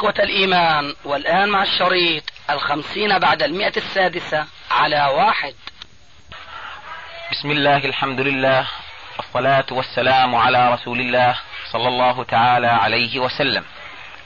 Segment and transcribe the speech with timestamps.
[0.00, 5.54] إخوة الإيمان والآن مع الشريط الخمسين بعد المئة السادسة على واحد.
[7.30, 8.66] بسم الله الحمد لله
[9.18, 11.38] الصلاة والسلام على رسول الله
[11.72, 13.64] صلى الله تعالى عليه وسلم.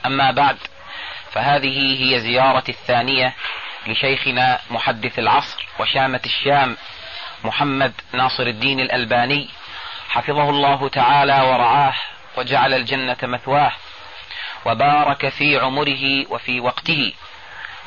[0.07, 0.57] أما بعد
[1.33, 3.35] فهذه هي زيارة الثانية
[3.87, 6.77] لشيخنا محدث العصر وشامة الشام
[7.45, 9.49] محمد ناصر الدين الألباني
[10.09, 11.95] حفظه الله تعالى ورعاه
[12.37, 13.73] وجعل الجنة مثواه.
[14.67, 17.13] وبارك في عمره وفي وقته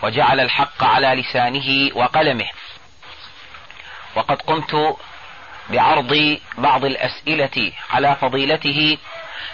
[0.04, 2.48] وجعل الحق على لسانه وقلمه.
[4.16, 4.98] وقد قمت
[5.70, 8.98] بعرض بعض الأسئلة على فضيلته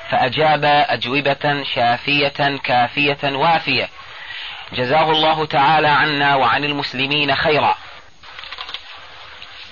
[0.09, 3.89] فأجاب أجوبة شافية كافية وافية.
[4.73, 7.77] جزاه الله تعالى عنا وعن المسلمين خيرا.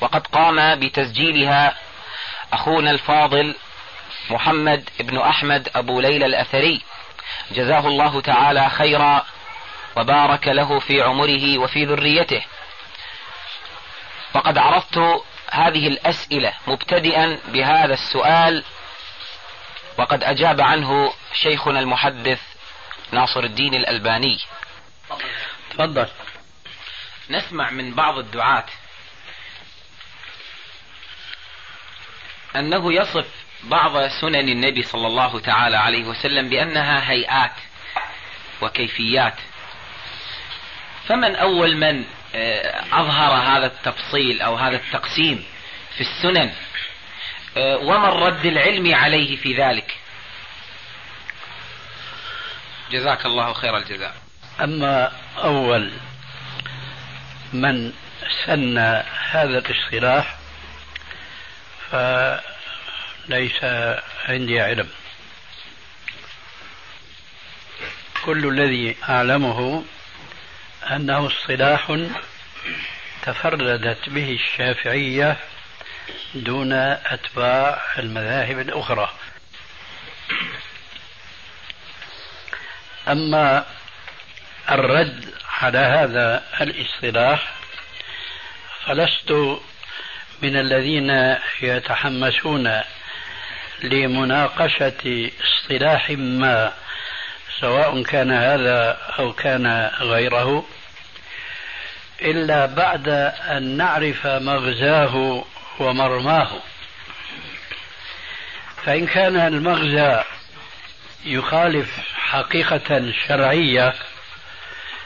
[0.01, 1.75] وقد قام بتسجيلها
[2.53, 3.55] أخونا الفاضل
[4.29, 6.81] محمد بن أحمد أبو ليلى الأثري.
[7.51, 9.25] جزاه الله تعالى خيرا
[9.97, 12.45] وبارك له في عمره وفي ذريته.
[14.33, 18.63] وقد عرضت هذه الأسئلة مبتدئا بهذا السؤال
[19.97, 22.41] وقد أجاب عنه شيخنا المحدث
[23.11, 24.39] ناصر الدين الألباني.
[25.71, 26.07] تفضل.
[27.29, 28.65] نسمع من بعض الدعاة
[32.55, 33.27] أنه يصف
[33.63, 37.51] بعض سنن النبي صلى الله تعالى عليه وسلم بأنها هيئات
[38.61, 39.35] وكيفيات.
[41.07, 45.45] فمن أول من آه، أظهر هذا التفصيل أو هذا التقسيم
[45.95, 46.53] في السنن
[47.57, 49.97] آه، وما الرد العلمي عليه في ذلك؟
[52.91, 54.15] جزاك الله خير الجزاء.
[54.61, 55.91] أما أول
[57.53, 57.93] من
[58.45, 58.77] سن
[59.31, 60.35] هذا الإصطلاح
[63.27, 63.63] فليس
[64.29, 64.89] عندي علم.
[68.25, 69.83] كل الذي أعلمه
[70.91, 71.97] أنه اصطلاح
[73.21, 75.37] تفردت به الشافعية
[76.35, 79.13] دون أتباع المذاهب الأخرى.
[83.07, 83.65] أما
[84.71, 87.53] الرد على هذا الاصطلاح
[88.85, 89.31] فلست
[90.41, 92.81] من الذين يتحمسون
[93.83, 96.73] لمناقشة اصطلاح ما
[97.59, 100.65] سواء كان هذا أو كان غيره
[102.21, 103.09] إلا بعد
[103.49, 105.43] أن نعرف مغزاه
[105.79, 106.49] ومرماه.
[108.85, 110.23] فإن كان المغزى
[111.25, 113.93] يخالف حقيقة شرعية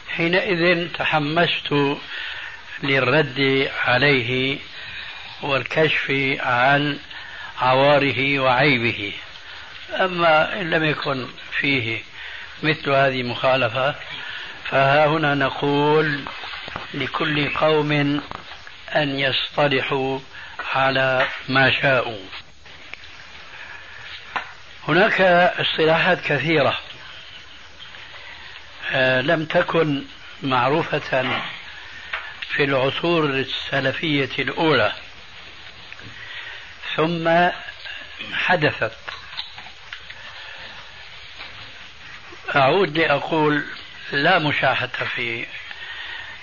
[0.09, 1.97] حينئذ تحمست
[2.83, 4.57] للرد عليه
[5.41, 6.99] والكشف عن
[7.61, 9.13] عواره وعيبه.
[9.93, 12.01] أما إن لم يكن فيه
[12.63, 13.95] مثل هذه المخالفة
[14.69, 16.25] فها هنا نقول
[16.93, 18.21] لكل قوم
[18.95, 20.19] أن يصطلحوا
[20.75, 22.25] على ما شاءوا.
[24.87, 25.21] هناك
[25.59, 26.79] اصطلاحات كثيرة.
[28.91, 30.03] آه، لم تكن
[30.43, 31.41] معروفة
[32.55, 34.93] في العصور السلفية الأولى.
[36.95, 37.49] ثم
[38.33, 38.97] حدثت.
[42.55, 43.65] أعود لأقول
[44.11, 45.45] لا مشاحة في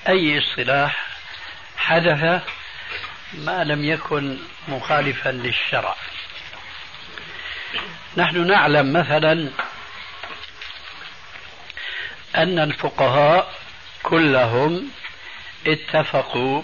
[0.08, 1.06] أي اصطلاح
[1.76, 2.42] حدث
[3.32, 5.96] ما لم يكن مخالفا للشرع.
[8.16, 9.50] نحن نعلم مثلا
[12.36, 13.54] أن الفقهاء
[14.02, 14.90] كلهم
[15.66, 16.62] اتفقوا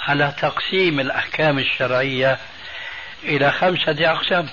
[0.00, 2.38] على تقسيم الأحكام الشرعية
[3.26, 4.48] إلى خمسة أقسام.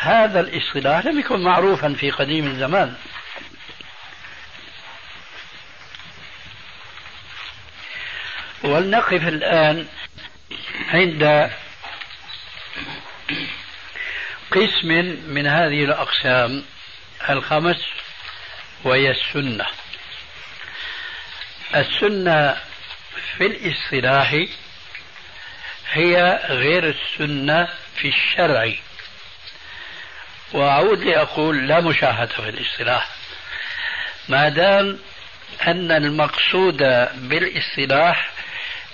[0.00, 2.96] هذا الاصطلاح لم يكن معروفا في قديم الزمان.
[8.64, 9.86] ولنقف الآن
[10.88, 11.50] عند
[14.50, 14.88] قسم
[15.28, 16.64] من هذه الأقسام
[17.30, 17.84] الخمس
[18.84, 19.66] وهي السنة.
[21.76, 22.56] السنة
[23.36, 24.46] في الاصطلاح
[25.92, 28.72] هي غير السنة في الشرع.
[30.52, 33.08] وأعود لأقول لا مشاهدة في الاصطلاح.
[34.28, 34.98] ما دام
[35.66, 36.76] أن المقصود
[37.14, 38.30] بالاصطلاح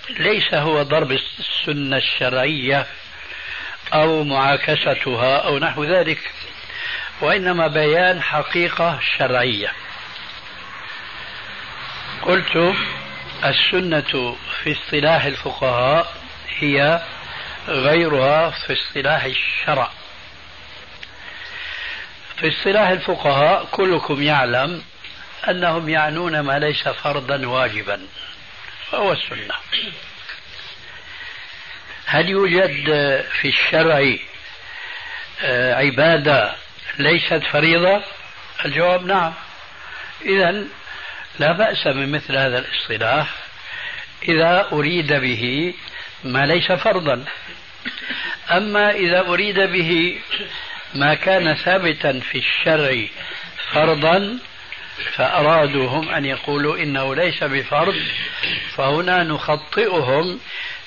[0.09, 2.87] ليس هو ضرب السنة الشرعية
[3.93, 6.31] أو معاكستها أو نحو ذلك
[7.21, 9.71] وإنما بيان حقيقة شرعية.
[12.21, 12.75] قلت
[13.45, 16.16] السنة في اصطلاح الفقهاء
[16.59, 17.01] هي
[17.67, 19.91] غيرها في اصطلاح الشرع.
[22.37, 24.83] في اصطلاح الفقهاء كلكم يعلم
[25.49, 28.01] أنهم يعنون ما ليس فرضا واجبا
[28.91, 29.55] فهو السنة.
[32.05, 32.85] هل يوجد
[33.41, 34.15] في الشرع
[35.41, 36.55] آه، عبادة
[36.99, 38.03] ليست فريضة؟
[38.65, 39.33] الجواب نعم.
[40.25, 40.63] إذا
[41.39, 43.27] لا بأس من مثل هذا الاصطلاح
[44.23, 45.73] إذا أريد به
[46.23, 47.25] ما ليس فرضا.
[48.51, 50.19] أما إذا أريد به
[50.95, 53.05] ما كان ثابتا في الشرع
[53.71, 54.39] فرضا
[55.11, 57.95] فأرادوا هم أن يقولوا إنه ليس بفرض
[58.75, 60.39] فهنا نخطئهم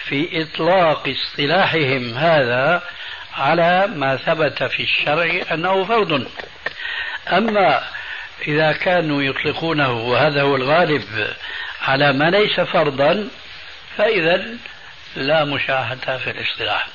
[0.04, 2.82] في إطلاق اصطلاحهم هذا
[3.34, 6.26] على ما ثبت في الشرع أنه فرض.
[7.32, 7.82] أما
[8.48, 11.04] إذا كانوا يطلقونه وهذا هو الغالب
[11.82, 13.28] على ما ليس فرضا
[13.96, 14.46] فإذا
[15.16, 16.86] لا مشاهدة في الاصطلاح.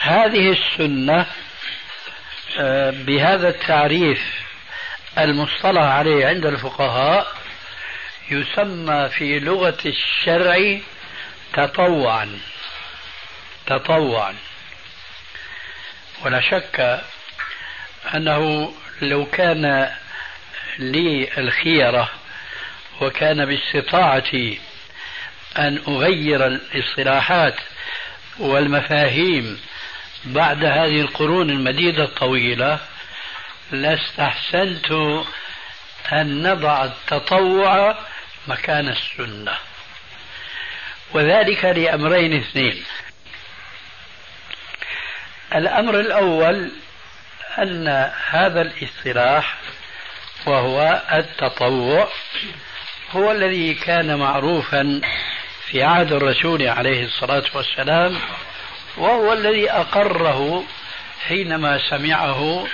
[0.00, 1.26] هذه السنة
[2.58, 4.20] آه، بهذا التعريف
[5.18, 7.36] المصطلح عليه عند الفقهاء
[8.30, 10.78] يسمى في لغة الشرع
[11.52, 12.38] تطوعا.
[13.66, 14.36] تطوعا.
[16.24, 17.00] ولا شك
[18.14, 18.72] أنه
[19.02, 19.94] لو كان
[20.78, 22.10] لي الخيرة
[23.00, 24.60] وكان باستطاعتي
[25.56, 27.54] أن أغير الاصطلاحات
[28.38, 29.60] والمفاهيم
[30.24, 32.78] بعد هذه القرون المديدة الطويلة
[33.70, 34.90] لاستحسنت
[36.12, 37.98] أن نضع التطوع
[38.48, 39.54] مكان السنة.
[41.14, 42.84] وذلك لأمرين اثنين.
[45.54, 46.72] الأمر الأول
[47.58, 49.56] أن هذا الاصطلاح
[50.46, 52.08] وهو التطوع
[53.10, 55.00] هو الذي كان معروفا
[55.70, 58.18] في عهد الرسول عليه الصلاة والسلام
[58.96, 60.64] وهو الذي أقره
[61.26, 62.66] حينما سمعه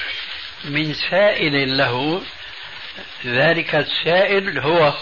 [0.65, 2.23] من سائل له
[3.27, 4.93] ذلك السائل هو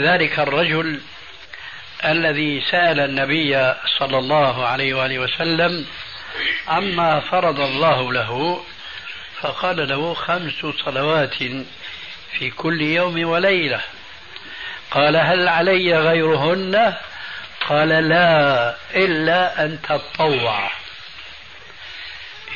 [0.00, 1.00] ذلك الرجل
[2.04, 5.86] الذي سأل النبي صلى الله عليه وآله وسلم
[6.68, 8.62] عما فرض الله له
[9.40, 11.34] فقال له خمس صلوات
[12.38, 13.80] في كل يوم وليلة.
[14.94, 16.94] قال هل علي غيرهن؟
[17.68, 20.70] قال لا إلا أن تطوع.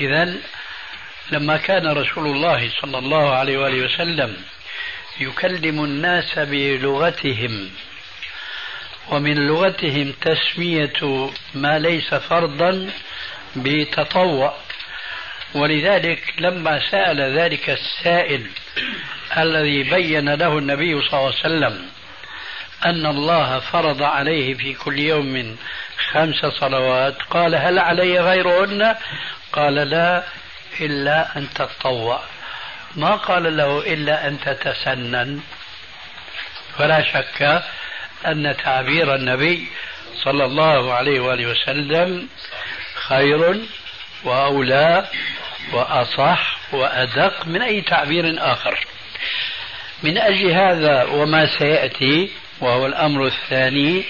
[0.00, 0.34] إذا
[1.32, 4.36] لما كان رسول الله صلى الله عليه وآله وسلم
[5.20, 7.70] يكلم الناس بلغتهم
[9.08, 12.90] ومن لغتهم تسمية ما ليس فرضا
[13.56, 14.54] بتطوع.
[15.54, 18.46] ولذلك لما سأل ذلك السائل
[19.36, 21.95] الذي بين له النبي صلى الله عليه وسلم
[22.84, 25.56] أن الله فرض عليه في كل يوم
[26.12, 27.22] خمس صلوات.
[27.30, 28.96] قال هل علي غيرهن؟
[29.52, 30.22] قال لا
[30.80, 32.20] إلا أن تتطوع.
[32.96, 35.40] ما قال له إلا أن تتسنن.
[36.78, 37.62] فلا شك
[38.26, 39.66] أن تعبير النبي
[40.24, 42.28] صلى الله عليه وآله وسلم
[42.94, 43.60] خير
[44.24, 45.08] وأولى
[45.72, 48.86] وأصح وأدق من أي تعبير آخر.
[50.02, 52.30] من أجل هذا وما سيأتي
[52.60, 54.04] وهو الأمر الثاني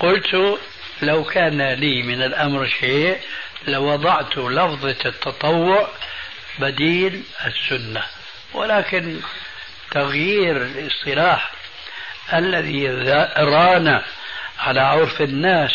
[0.00, 0.58] قلت
[1.02, 3.18] لو كان لي من الأمر شيء
[3.66, 5.88] لوضعت لفظة التطوع
[6.58, 8.02] بديل السنة.
[8.54, 9.20] ولكن
[9.90, 11.50] تغيير الاصطلاح
[12.32, 12.88] الذي
[13.38, 14.02] ران
[14.58, 15.72] على عرف الناس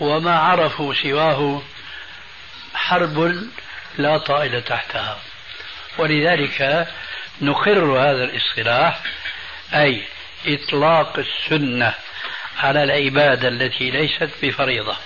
[0.00, 1.62] وما عرفوا سواه
[2.74, 3.48] حرب
[3.98, 5.18] لا طائل تحتها.
[5.98, 6.88] ولذلك
[7.40, 9.00] نقر هذا الاصطلاح
[9.74, 10.02] أي
[10.46, 11.94] إطلاق السنة
[12.58, 14.96] على العبادة التي ليست بفريضة.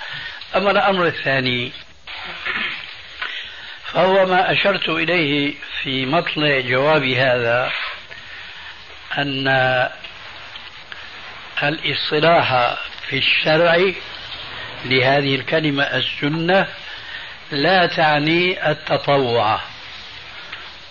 [0.57, 1.73] أما الأمر الثاني
[3.85, 7.73] فهو ما أشرت إليه في مطلع جواب هذا
[9.19, 9.49] أن
[11.63, 12.77] الاصطلاح
[13.09, 13.93] في الشرع
[14.85, 16.67] لهذه الكلمة السنة
[17.51, 19.61] لا تعني التطوع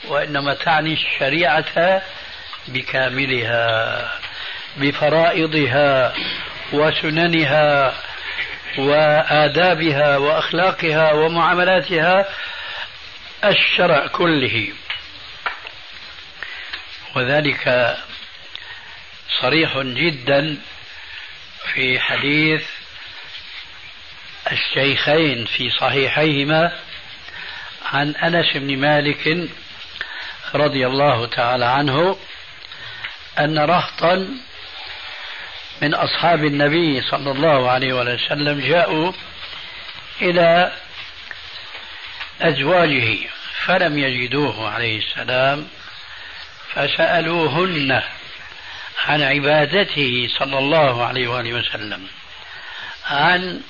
[0.07, 2.01] وإنما تعني الشريعة
[2.67, 4.11] بكاملها.
[4.77, 6.13] بفرائضها
[6.73, 7.93] وسننها
[8.77, 12.25] وآدابها وأخلاقها ومعاملاتها
[13.45, 14.73] الشرع كله.
[17.15, 17.97] وذلك
[19.41, 20.57] صريح جدا
[21.73, 22.63] في حديث
[24.51, 26.79] الشيخين في صحيحيهما
[27.85, 29.49] عن أنس بن مالك
[30.55, 32.17] رضي الله تعالى عنه
[33.39, 34.27] أن رهطا
[35.81, 39.11] من أصحاب النبي صلى الله عليه وسلم جاءوا
[40.21, 40.71] إلى
[42.41, 43.17] أزواجه
[43.65, 45.67] فلم يجدوه عليه السلام
[46.73, 48.01] فسألوهن
[49.05, 52.07] عن عبادته صلى الله عليه وآله وسلم
[53.05, 53.61] عن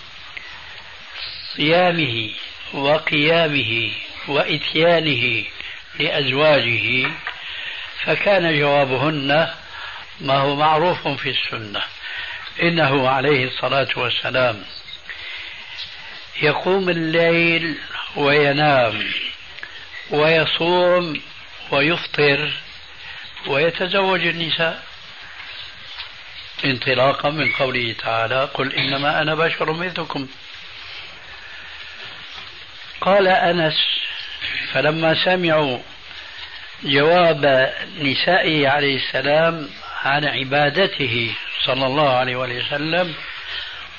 [1.56, 2.30] صيامه
[2.74, 3.92] وقيامه
[4.28, 5.44] وإتيانه
[6.00, 7.12] لأزواجه
[8.04, 9.48] فكان جوابهن
[10.22, 11.82] ما هو معروف في السنة.
[12.62, 14.64] إنه عليه الصلاة والسلام
[16.42, 17.78] يقوم الليل
[18.16, 19.12] وينام
[20.10, 21.22] ويصوم
[21.72, 22.52] ويفطر
[23.48, 24.84] ويتزوج النساء.
[26.66, 30.28] انطلاقا من قوله تعالى قل إنما أنا بشر مثلكم.
[33.02, 33.78] قال أنس
[34.72, 35.80] فلما سمعوا
[36.84, 39.70] جواب نسائه عليه السلام
[40.04, 41.34] عن عبادته
[41.70, 43.16] صلى الله عليه وسلم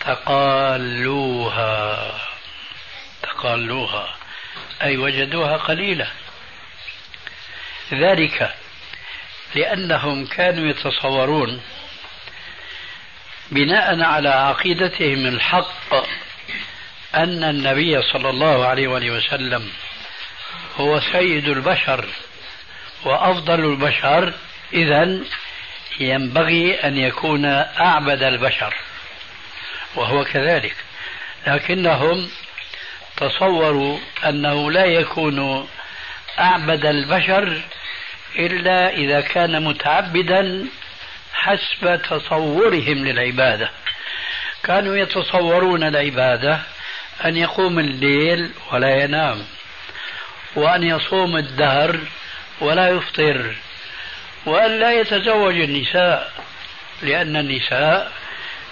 [0.07, 1.71] تقالوها
[3.23, 4.15] تقالوها
[4.83, 6.11] أي وجدوها قليلة.
[7.93, 8.55] ذلك
[9.55, 11.63] لأنهم كانوا يتصورون
[13.51, 15.95] بناء على عقيدتهم الحق
[17.15, 19.71] أن النبي صلى الله عليه وسلم
[20.77, 22.05] هو سيد البشر
[23.05, 24.35] وأفضل البشر.
[24.73, 25.19] إذا
[26.01, 27.45] ينبغي أن يكون
[27.81, 28.75] أعبد البشر
[29.95, 30.75] وهو كذلك.
[31.47, 32.31] لكنهم
[33.17, 35.69] تصوروا أنه لا يكون
[36.39, 37.61] أعبد البشر
[38.39, 40.67] إلا إذا كان متعبدا
[41.33, 43.71] حسب تصورهم للعبادة.
[44.63, 46.61] كانوا يتصورون العبادة
[47.25, 49.45] أن يقوم الليل ولا ينام
[50.57, 51.99] وأن يصوم الدهر
[52.61, 53.55] ولا يفطر
[54.47, 56.33] وأن لا يتزوج النساء
[57.03, 58.13] لأن النساء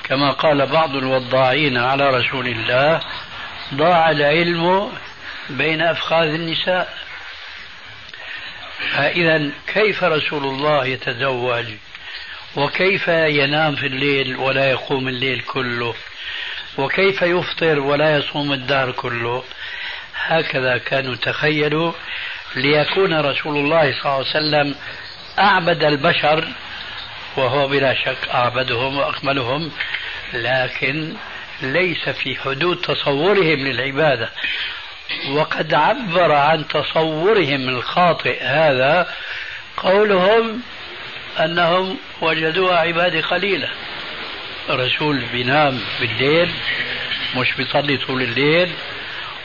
[0.04, 3.00] كما قال بعض الوضاعين على رسول الله
[3.74, 4.92] ضاع العلم
[5.50, 6.98] بين أفخاذ النساء.
[8.96, 11.64] فإذا كيف رسول الله يتزوج؟
[12.56, 15.94] وكيف ينام في الليل ولا يقوم الليل كله؟
[16.78, 19.44] وكيف يفطر ولا يصوم الدهر كله؟
[20.14, 21.92] هكذا كانوا تخيلوا
[22.56, 24.74] ليكون رسول الله صلى الله عليه وسلم
[25.38, 26.44] أعبد البشر
[27.36, 29.70] وهو بلا شك أعبدهم وأكملهم
[30.32, 31.14] لكن
[31.62, 34.30] ليس في حدود تصورهم للعبادة.
[35.30, 39.14] وقد عبر عن تصورهم الخاطئ هذا
[39.76, 40.60] قولهم
[41.40, 43.68] أنهم وجدوها عبادة قليلة.
[44.70, 46.50] رسول بينام بالليل
[47.36, 48.70] مش بيصلي طول الليل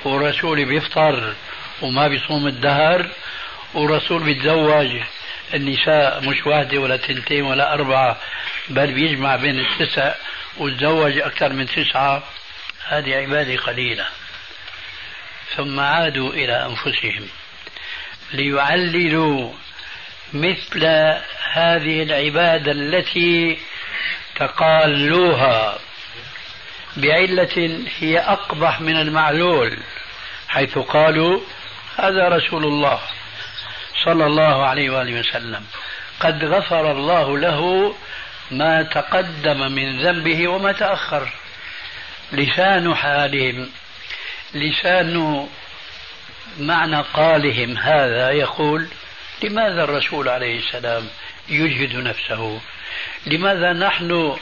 [0.05, 1.33] ورسول بيفطر
[1.81, 3.05] وما بيصوم الدهر
[3.73, 4.89] ورسول بيتزوج.
[5.53, 8.17] النساء مش واحدة ولا تنتين ولا أربعة
[8.69, 10.15] بل بيجمع بين التسع
[10.57, 12.23] وتزوج أكثر من تسعة.
[12.87, 14.05] هذه عبادة قليلة.
[15.55, 17.27] ثم عادوا إلى أنفسهم
[18.33, 19.53] ليعللوا
[20.33, 20.85] مثل
[21.53, 23.57] هذه العبادة التي
[24.35, 25.79] تقالوها
[26.97, 29.77] بعلة هي أقبح من المعلول
[30.47, 31.41] حيث قالوا
[31.97, 32.99] هذا رسول الله.
[34.05, 35.63] صلى الله عليه وآله وسلم.
[36.19, 37.93] قد غفر الله له
[38.51, 41.29] ما تقدم من ذنبه وما تأخر.
[42.31, 43.69] لسان حالهم
[44.53, 45.47] لسان
[46.59, 48.87] معنى قالهم هذا يقول
[49.43, 51.07] لماذا الرسول عليه السلام
[51.49, 52.61] يجهد نفسه؟
[53.25, 54.37] لماذا نحن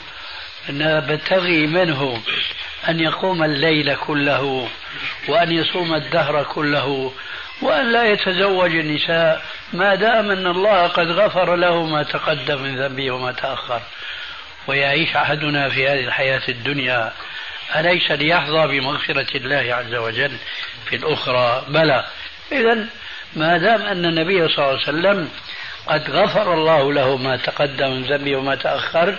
[0.68, 2.22] نبتغي منه
[2.88, 4.68] أن يقوم الليل كله
[5.28, 7.12] وأن يصوم الدهر كله
[7.62, 9.42] وأن لا يتزوج النساء
[9.72, 13.82] ما دام أن الله قد غفر له ما تقدم من ذنبه وما تأخر.
[14.66, 17.12] ويعيش أحدنا في هذه الحياة الدنيا
[17.76, 20.32] أليس ليحظى بمغفرة الله عز وجل
[20.86, 22.04] في الأخرى؟ بلى.
[22.52, 22.86] إذا
[23.36, 25.28] ما دام أن النبي صلى الله عليه وسلم
[25.86, 29.18] قد غفر الله له ما تقدم من ذنبه وما تأخر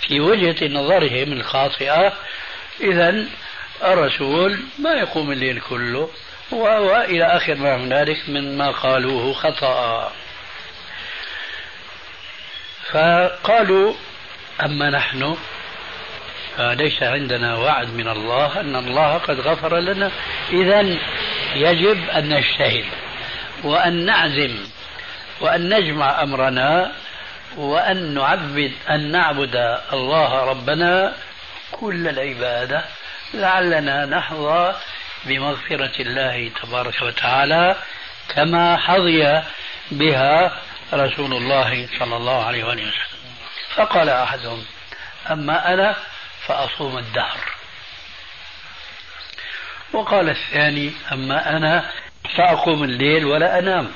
[0.00, 2.12] في وجهة نظرهم الخاطئة
[2.80, 3.24] إذا
[3.84, 6.10] الرسول ما يقوم الليل كله.
[6.52, 10.12] وإلى آخر ما هنالك مما قالوه خطأ.
[12.92, 13.94] فقالوا
[14.64, 15.36] أما نحن
[16.56, 20.10] فليس عندنا وعد من الله أن الله قد غفر لنا.
[20.52, 20.98] إذا
[21.54, 22.84] يجب أن نجتهد
[23.64, 24.66] وأن نعزم
[25.40, 26.92] وأن نجمع أمرنا
[27.56, 31.14] وأن نعبد أن نعبد الله ربنا
[31.72, 32.84] كل العبادة
[33.34, 34.74] لعلنا نحظى
[35.26, 37.76] بمغفرة الله تبارك وتعالى
[38.28, 39.42] كما حظي
[39.90, 40.58] بها
[40.92, 42.92] رسول الله صلى الله عليه وسلم.
[43.74, 44.64] فقال أحدهم
[45.30, 45.96] أما أنا
[46.46, 47.38] فأصوم الدهر.
[49.92, 51.90] وقال الثاني أما أنا
[52.36, 53.92] فأقوم الليل ولا أنام.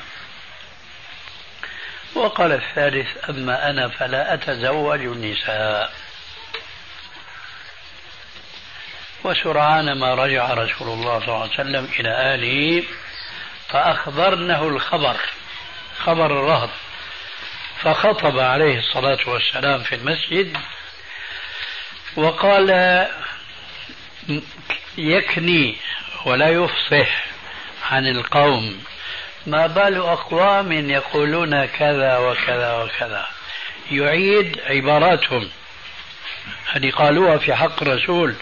[2.14, 5.92] وقال الثالث أما أنا فلا أتزوج النساء.
[9.24, 12.84] وسرعان ما رجع رسول الله صلى الله عليه وسلم إلى آله
[13.68, 15.16] فأخبرنه الخبر
[15.98, 16.70] خبر الرهط.
[17.82, 20.56] فخطب عليه الصلاة والسلام في المسجد
[22.16, 23.06] وقال
[24.98, 25.76] يكني
[26.24, 27.24] ولا يفصح
[27.90, 28.84] عن القوم.
[29.46, 33.26] ما بال أقوام يقولون كذا وكذا وكذا.
[33.90, 35.50] يعيد عباراتهم.
[36.72, 38.34] هذه قالوها في حق الرسول.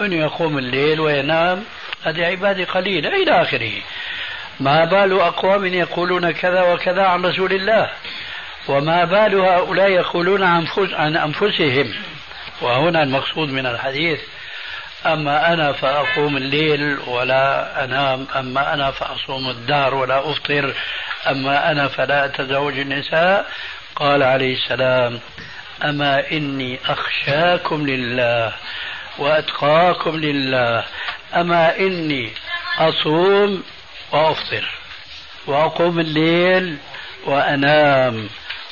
[0.00, 1.64] أن يقوم الليل وينام.
[2.02, 3.72] هذه عبادة قليلة إلى آخره.
[4.60, 7.90] ما بال أقوام يقولون كذا وكذا عن رسول الله؟
[8.68, 11.94] وما بال هؤلاء يقولون عن أنفسهم؟
[12.62, 14.20] وهنا المقصود من الحديث.
[15.06, 18.26] أما أنا فأقوم الليل ولا أنام.
[18.36, 20.74] أما أنا فأصوم الدهر ولا أفطر.
[21.30, 23.46] أما أنا فلا أتزوج النساء.
[23.96, 25.20] قال عليه السلام
[25.84, 28.52] أما إني أخشاكم لله.
[29.18, 30.84] وأتقاكم لله.
[31.34, 32.30] أما إني
[32.78, 33.62] أصوم
[34.12, 34.68] وأفطر
[35.46, 36.76] وأقوم الليل
[37.24, 38.28] وأنام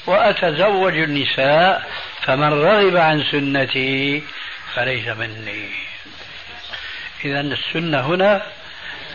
[0.06, 1.90] وأتزوج النساء
[2.22, 4.22] فمن رغب عن سنتي
[4.74, 5.68] فليس مني.
[7.24, 8.42] إذا السنة هنا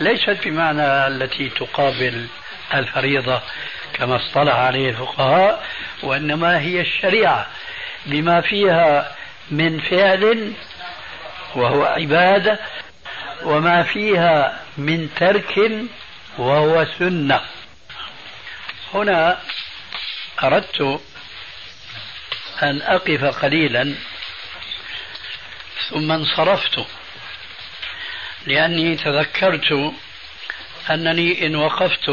[0.00, 2.26] ليست بمعنى التي تقابل
[2.74, 3.40] الفريضة
[3.94, 5.64] كما اصطلح عليه الفقهاء
[6.02, 7.46] وإنما هي الشريعة
[8.06, 9.12] بما فيها
[9.50, 10.52] من فعل
[11.56, 12.58] وهو عبادة
[13.42, 15.70] وما فيها من ترك
[16.38, 17.40] وهو سنة.
[18.94, 19.40] هنا
[20.44, 21.00] أردت
[22.62, 23.94] أن أقف قليلا
[25.90, 26.86] ثم انصرفت
[28.46, 29.92] لأني تذكرت
[30.90, 32.10] أنني إن وقفت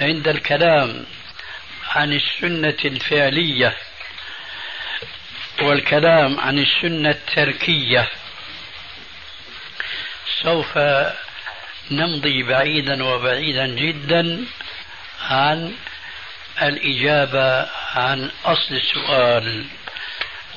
[0.00, 1.06] عند الكلام
[1.94, 3.76] عن السنة الفعلية
[5.62, 8.08] والكلام عن السنة التركية.
[10.42, 10.78] سوف
[11.90, 14.44] نمضي بعيدا وبعيدا جدا
[15.20, 15.74] عن
[16.62, 19.64] الإجابة عن أصل السؤال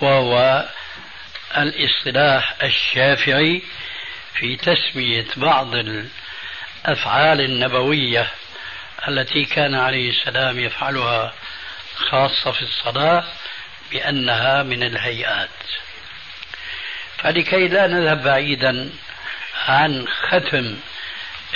[0.01, 0.65] وهو
[1.57, 3.62] الاصطلاح الشافعي
[4.34, 8.27] في تسمية بعض الأفعال النبوية
[9.07, 11.34] التي كان عليه السلام يفعلها
[11.95, 13.23] خاصة في الصلاة
[13.91, 15.49] بأنها من الهيئات.
[17.17, 18.89] فلكي لا نذهب بعيدا
[19.67, 20.76] عن ختم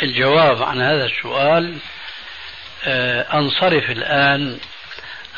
[0.03, 1.77] الجواب عن هذا السؤال
[2.85, 4.59] آه، أنصرف الآن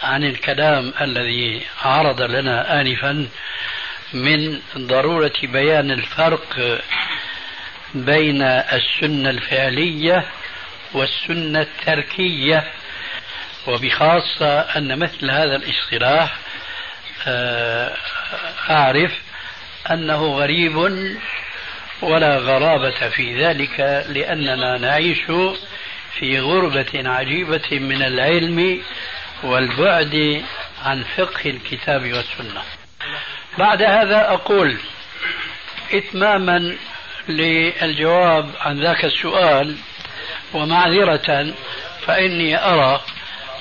[0.03, 3.27] عن الكلام الذي عرض لنا آنفا
[4.13, 6.81] من ضرورة بيان الفرق
[7.93, 10.25] بين السنة الفعلية
[10.93, 12.71] والسنة التركية.
[13.67, 16.37] وبخاصة أن مثل هذا الاصطلاح
[17.27, 17.93] آه،
[18.69, 19.11] أعرف
[19.91, 20.77] أنه غريب
[22.01, 23.79] ولا غرابة في ذلك
[24.09, 25.21] لأننا نعيش
[26.19, 28.81] في غربة عجيبة من العلم
[29.43, 30.43] والبعد
[30.85, 32.61] عن فقه الكتاب والسنة.
[33.57, 34.77] بعد هذا أقول
[35.93, 36.75] إتماما
[37.29, 39.75] للجواب عن ذاك السؤال
[40.53, 41.53] ومعذرة
[42.05, 43.01] فإني أرى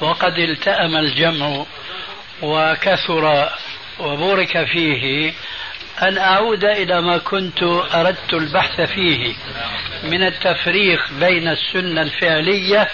[0.01, 1.65] وقد التأم الجمع
[2.43, 3.49] وكثر
[3.99, 5.33] وبورك فيه
[6.03, 7.63] أن أعود إلى ما كنت
[7.95, 9.35] أردت البحث فيه
[10.03, 12.89] من التفريق بين السنة الفعلية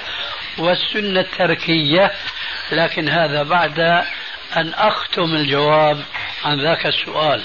[0.58, 2.12] والسنة التركية
[2.72, 3.80] لكن هذا بعد
[4.56, 6.02] أن أختم الجواب
[6.44, 7.42] عن ذاك السؤال.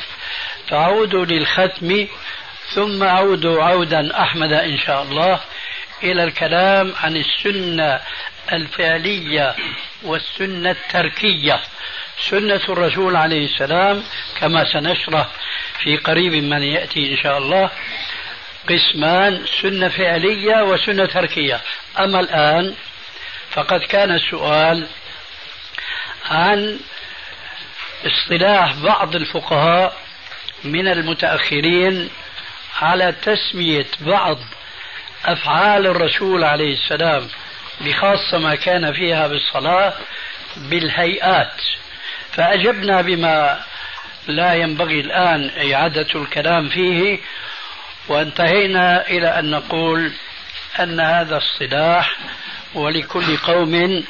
[0.68, 2.08] فأعود للختم
[2.76, 5.40] ثم أعود عودا أحمد إن شاء الله
[6.04, 8.00] إلى الكلام عن السنة
[8.54, 9.56] الفعلية
[10.04, 11.60] والسنة التركية.
[12.20, 14.04] سنة الرسول عليه السلام
[14.40, 15.28] كما سنشرح
[15.84, 17.70] في قريب من يأتي إن شاء الله
[18.70, 21.62] قسمان سنة فعلية وسنة تركية.
[22.00, 22.76] أما الآن
[23.52, 24.88] فقد كان السؤال
[26.26, 26.80] عن
[28.06, 29.98] اصطلاح بعض الفقهاء
[30.64, 32.10] من المتأخرين
[32.82, 34.38] على تسمية بعض
[35.26, 37.28] أفعال الرسول عليه السلام
[37.82, 39.94] بخاصة ما كان فيها بالصلاة
[40.58, 41.62] بالهيئات.
[42.38, 43.60] فأجبنا بما
[44.28, 47.20] لا ينبغي الآن إعادة الكلام فيه
[48.08, 50.12] وانتهينا إلى أن نقول
[50.80, 52.16] أن هذا الصلاح
[52.74, 54.04] ولكل قوم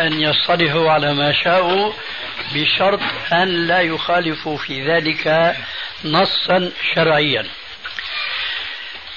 [0.00, 1.92] أن يصطلحوا على ما شاءوا
[2.54, 3.00] بشرط
[3.32, 5.56] أن لا يخالفوا في ذلك
[6.04, 7.46] نصا شرعيا.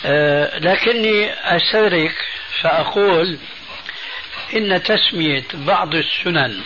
[0.06, 2.15] أه لكني أستدرك
[2.62, 3.38] فأقول
[4.56, 6.62] إن تسمية بعض السنن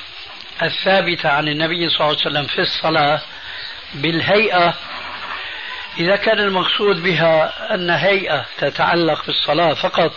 [0.61, 3.21] الثابتة عن النبي صلى الله عليه وسلم في الصلاة
[3.93, 4.73] بالهيئة
[5.97, 10.13] إذا كان المقصود بها أن هيئة تتعلق بالصلاة فقط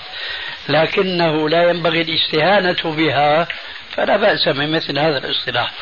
[0.68, 3.48] لكنه لا ينبغي الاستهانة بها
[3.90, 5.72] فلا بأس من مثل هذا الاصطلاح.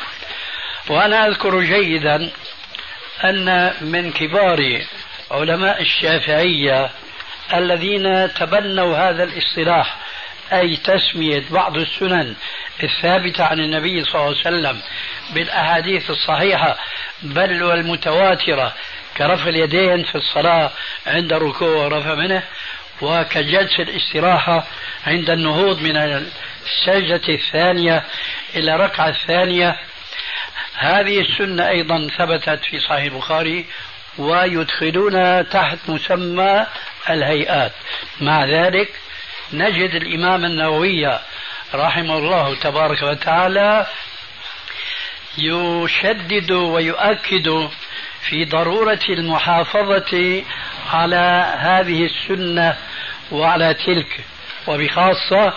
[0.89, 2.31] وأنا أذكر جيدا
[3.23, 4.81] أن من كبار
[5.31, 6.89] علماء الشافعية
[7.53, 9.97] الذين تبنوا هذا الاصطلاح
[10.53, 12.35] أي تسمية بعض السنن
[12.83, 14.81] الثابتة عن النبي صلى الله عليه وسلم
[15.33, 16.77] بالأحاديث الصحيحة
[17.23, 18.73] بل والمتواترة
[19.17, 20.71] كرفع اليدين في الصلاة
[21.07, 22.43] عند الركوع ورفع منه
[23.01, 24.67] وكجلس الاستراحة
[25.07, 28.03] عند النهوض من السجدة الثانية
[28.55, 29.75] إلى الركعة الثانية.
[30.75, 33.65] هذه السنة أيضا ثبتت في صحيح البخاري
[34.17, 36.65] ويدخلون تحت مسمى
[37.09, 37.71] الهيئات.
[38.21, 38.89] مع ذلك
[39.53, 41.19] نجد الإمام النووي
[41.73, 43.87] رحمه الله تبارك وتعالى
[45.37, 47.69] يشدد ويؤكد
[48.21, 50.43] في ضرورة المحافظة
[50.93, 52.77] على هذه السنة
[53.31, 54.19] وعلى تلك
[54.67, 55.53] وبخاصة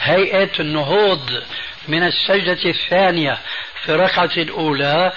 [0.00, 1.42] هيئة النهوض
[1.88, 3.38] من السجدة الثانية
[3.84, 5.12] في الركعة الأولى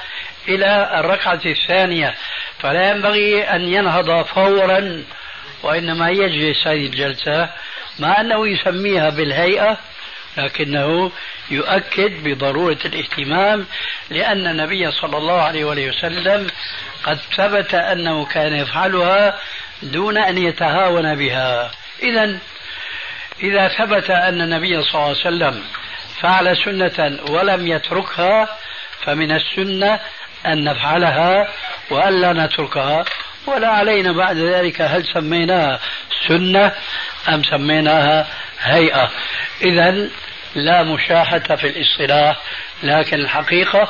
[0.47, 2.15] إلى الركعة الثانية.
[2.59, 5.03] فلا ينبغي أن ينهض فورا
[5.63, 7.49] وإنما يجلس هذه الجلسة
[7.99, 9.77] مع أنه يسميها بالهيئة
[10.37, 11.11] لكنه
[11.51, 13.65] يؤكد بضرورة الاهتمام
[14.09, 16.47] لأن النبي صلى الله عليه وسلم
[17.03, 19.39] قد ثبت أنه كان يفعلها
[19.83, 21.71] دون أن يتهاون بها.
[22.03, 22.37] إذا
[23.43, 25.63] إذا ثبت أن النبي صلى الله عليه وسلم
[26.21, 28.57] فعل سنة ولم يتركها
[29.01, 29.99] فمن السنة
[30.45, 31.47] أن نفعلها
[31.91, 33.05] وألا نتركها.
[33.47, 35.79] ولا علينا بعد ذلك هل سميناها؟
[36.27, 36.71] سنة
[37.29, 38.27] أم سميناها
[38.59, 39.11] هيئة.
[39.61, 40.09] إذا
[40.55, 42.37] لا مشاحة في الاصطلاح
[42.83, 43.89] لكن الحقيقة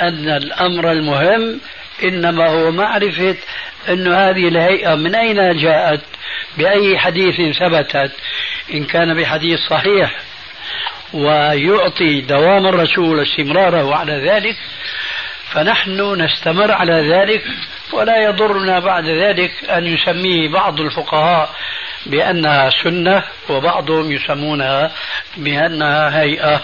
[0.00, 1.60] أن الأمر المهم
[2.04, 3.36] إنما هو معرفة
[3.88, 6.00] أن هذه الهيئة من أين جاءت؟
[6.58, 8.12] بأي حديث ثبتت؟
[8.74, 10.20] إن كان بحديث صحيح
[11.12, 14.56] ويعطي دوام الرسول استمراره على ذلك
[15.50, 17.44] فنحن نستمر على ذلك
[17.94, 21.54] ولا يضرنا بعد ذلك أن يسميه بعض الفقهاء
[22.06, 24.90] بأنها سنة وبعضهم يسمونها
[25.36, 26.60] بأنها هيئة.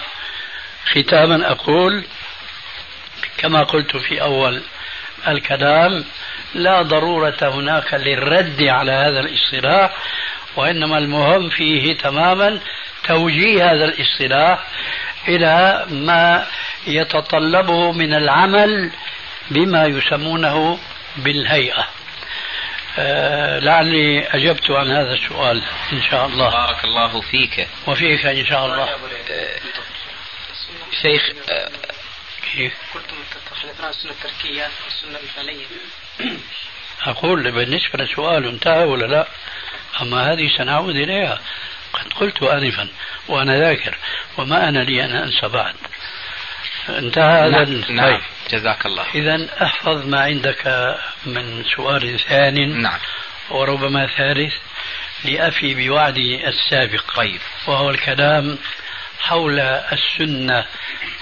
[0.91, 2.03] ختاما أقول
[3.37, 4.61] كما قلت في أول
[5.27, 6.03] الكلام
[6.53, 9.91] لا ضرورة هناك للرد على هذا الاصطلاح
[10.55, 12.59] وإنما المهم فيه تماما
[13.07, 14.59] توجيه هذا الاصطلاح
[15.27, 16.45] إلى ما
[16.87, 18.91] يتطلبه من العمل
[19.51, 20.79] بما يسمونه
[21.17, 21.87] بالهيئة.
[22.99, 26.49] آه لعلي أجبت عن هذا السؤال إن شاء الله.
[26.49, 27.67] بارك الله فيك.
[27.87, 28.83] وفيك إن شاء الله.
[28.83, 29.59] آه
[31.01, 31.71] شيخ آه
[32.53, 33.15] كيف؟ قلتم
[33.51, 35.65] تخلفنا السنة التركية والسنة الفعلية
[37.05, 39.27] أقول بالنسبة للسؤال انتهى ولا لا؟
[40.01, 41.41] أما هذه سنعود إليها.
[41.93, 42.87] قد قلت آنفا
[43.27, 43.97] وأنا ذاكر
[44.37, 45.75] وما أنا لي أن أنسى بعد.
[46.89, 48.21] انتهى هذا نعم, نعم.
[48.51, 52.99] جزاك الله إذا احفظ ما عندك من سؤال ثان نعم.
[53.49, 54.53] وربما ثالث
[55.25, 57.15] لأفي بوعدي السابق.
[57.15, 57.39] طيب.
[57.67, 58.57] وهو الكلام
[59.19, 60.65] حول السنة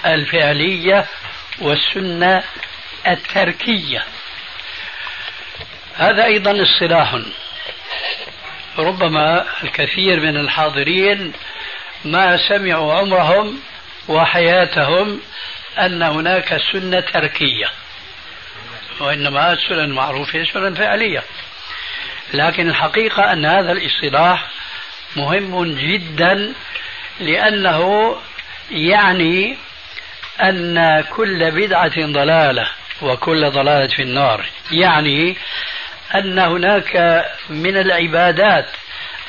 [0.06, 1.06] الفعلية
[1.58, 2.42] والسنة
[3.08, 4.04] التركية.
[5.96, 7.18] هذا أيضا اصطلاح.
[8.78, 11.32] ربما الكثير من الحاضرين
[12.04, 13.60] ما سمعوا عمرهم
[14.08, 15.20] وحياتهم
[15.78, 17.66] أن هناك سنة تركية
[19.00, 21.22] وإنما السنن المعروفة سنن فعلية.
[22.34, 24.46] لكن الحقيقة أن هذا الاصطلاح
[25.16, 26.52] مهم جدا
[27.20, 28.16] لأنه
[28.70, 29.56] يعني
[30.42, 32.68] أن كل بدعة ضلالة
[33.02, 34.44] وكل ضلالة في النار.
[34.72, 35.36] يعني
[36.14, 38.66] أن هناك من العبادات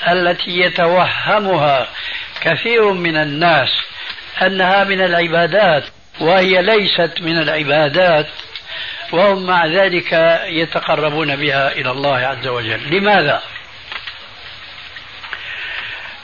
[0.08, 1.88] التي يتوهمها
[2.41, 3.69] كثير من الناس
[4.41, 5.84] أنها من العبادات
[6.19, 8.28] وهي ليست من العبادات
[9.12, 10.13] وهم مع ذلك
[10.45, 12.97] يتقربون بها إلى الله عز وجل.
[12.97, 13.41] لماذا؟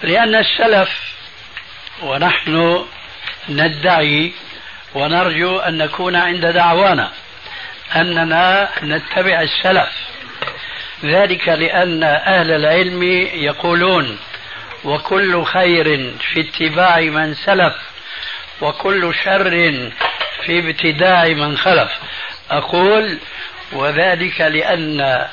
[0.04, 0.89] لأن السلف
[2.04, 2.86] ونحن
[3.50, 4.34] ندعي
[4.95, 7.12] ونرجو أن نكون عند دعوانا
[7.95, 9.89] أننا نتبع السلف.
[11.04, 14.19] ذلك لأن أهل العلم يقولون
[14.84, 17.73] وكل خير في اتباع من سلف.
[18.62, 19.50] وكل شر
[20.46, 21.91] في ابتداع من خلف.
[22.52, 23.17] أقول
[23.74, 25.28] وذلك لأن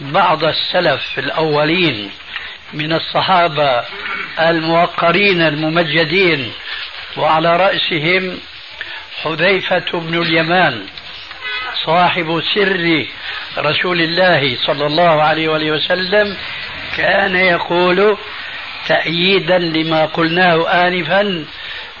[0.00, 2.10] بعض السلف الأولين
[2.72, 3.82] من الصحابة
[4.40, 6.52] الموقرين الممجدين
[7.16, 8.38] وعلى رأسهم
[9.22, 10.86] حذيفة بن اليمان
[11.86, 13.06] صاحب سر
[13.58, 16.36] رسول الله صلى الله عليه وآله وسلم
[16.96, 18.16] كان يقول
[18.88, 21.44] تأييدا لما قلناه آنفا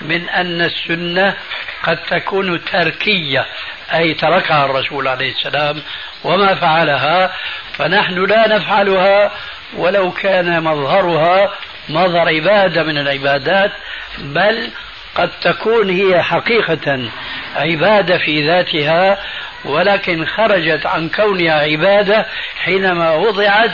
[0.00, 1.34] من أن السنة
[1.82, 3.46] قد تكون تركية
[3.94, 5.82] أي تركها الرسول عليه السلام
[6.24, 7.32] وما فعلها
[7.72, 9.30] فنحن لا نفعلها
[9.76, 11.52] ولو كان مظهرها
[11.88, 13.72] مظهر عبادة من العبادات
[14.18, 14.70] بل
[15.14, 17.10] قد تكون هي حقيقة
[17.56, 19.18] عبادة في ذاتها
[19.64, 22.26] ولكن خرجت عن كونها عبادة
[22.64, 23.70] حينما وضعت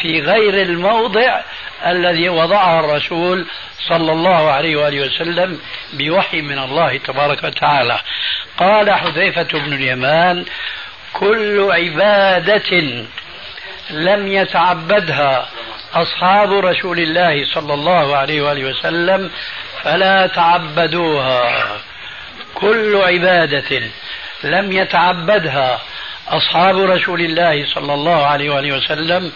[0.00, 1.40] في غير الموضع
[1.86, 3.46] الذي وضعها الرسول
[3.88, 5.60] صلى الله عليه وآله وسلم
[5.92, 7.98] بوحي من الله تبارك وتعالى.
[8.58, 10.44] قال حذيفة بن اليمان
[11.12, 12.70] كل عبادة
[13.90, 15.48] لم يتعبدها
[15.94, 19.30] أصحاب رسول الله صلى الله عليه وآله وسلم
[19.82, 21.66] فلا تعبدوها.
[22.54, 23.82] كل عبادة
[24.44, 25.80] لم يتعبدها
[26.28, 29.32] أصحاب رسول الله صلى الله عليه وآله وسلم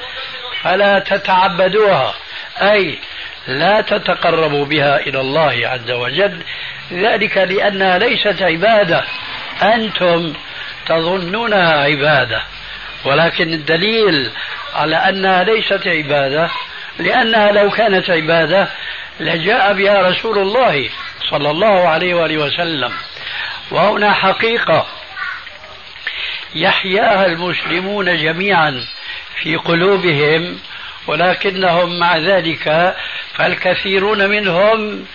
[0.63, 2.15] فلا تتعبدوها.
[2.63, 2.99] أي
[3.47, 6.43] لا تتقربوا بها إلى الله عز وجل.
[6.93, 9.05] ذلك لأنها ليست عبادة.
[9.63, 10.33] أنتم
[10.87, 12.43] تظنونها عبادة.
[13.05, 14.31] ولكن الدليل
[14.75, 16.51] على أنها ليست عبادة
[16.99, 18.69] لأنها لو كانت عبادة
[19.21, 20.89] لجاء بها رسول الله
[21.31, 22.93] صلى الله عليه وآله وسلم.
[23.71, 24.87] وهنا حقيقة.
[26.55, 28.85] يحياها المسلمون جميعا
[29.43, 30.59] في قلوبهم
[31.07, 32.97] ولكنهم مع ذلك
[33.35, 35.07] فالكثيرون منهم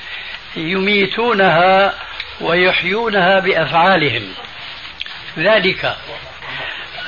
[0.55, 1.93] يميتونها
[2.41, 4.33] ويحيونها بأفعالهم.
[5.37, 5.95] ذلك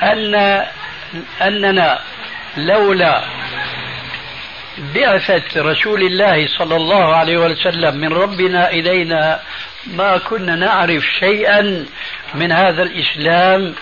[0.04, 0.66] أن
[1.42, 2.00] أننا
[2.58, 3.24] لولا
[4.78, 9.40] بعثة رسول الله صلى الله عليه وسلم من ربنا إلينا
[9.94, 11.86] ما كنا نعرف شيئا
[12.34, 13.76] من هذا الإسلام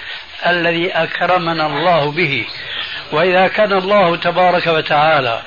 [0.48, 2.46] الذي أكرمنا الله به.
[3.12, 5.42] وإذا كان الله تبارك وتعالى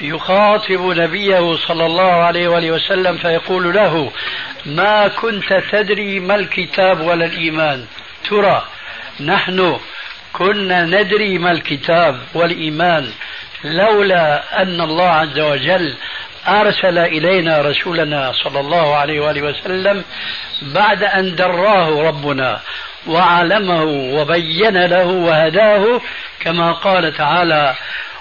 [0.00, 4.12] يخاطب نبيه صلى الله عليه وآله وسلم فيقول له
[4.66, 7.86] ما كنت تدري ما الكتاب ولا الإيمان؟
[8.30, 8.64] ترى
[9.20, 9.78] نحن
[10.32, 13.10] كنا ندري ما الكتاب والإيمان
[13.64, 15.94] لولا أن الله عز وجل
[16.48, 20.04] أرسل إلينا رسولنا صلى الله عليه وآله وسلم
[20.62, 22.60] بعد أن دراه ربنا
[23.06, 26.00] وعلمه وبين له وهداه
[26.40, 27.74] كما قال تعالى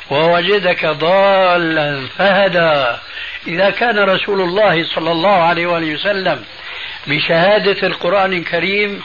[0.10, 2.98] ووجدك ضالا فهدى
[3.48, 6.44] إذا كان رسول الله صلى الله عليه وآله وسلم
[7.08, 9.02] بشهادة القرآن الكريم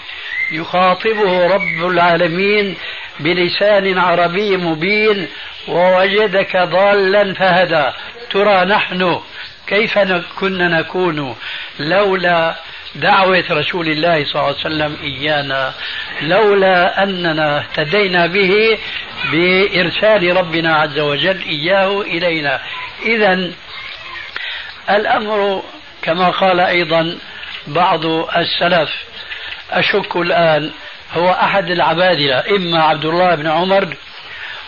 [0.52, 2.76] يخاطبه رب العالمين
[3.20, 5.28] بلسان عربي مبين
[5.68, 7.92] ووجدك ضالا فهدى.
[8.30, 9.20] ترى نحن
[9.66, 9.98] كيف
[10.40, 11.36] كنا نكون
[11.78, 12.54] لولا
[12.94, 15.72] دعوة رسول الله صلى الله عليه وسلم إيانا.
[16.22, 18.78] لولا أننا اهتدينا به
[19.32, 22.60] بإرسال ربنا عز وجل إياه إلينا.
[23.02, 23.50] إذا
[24.90, 25.62] الأمر
[26.02, 27.18] كما قال أيضا
[27.66, 28.90] بعض السلف
[29.70, 30.70] أشك الآن
[31.14, 33.96] هو أحد العبادلة إما عبد الله بن عمر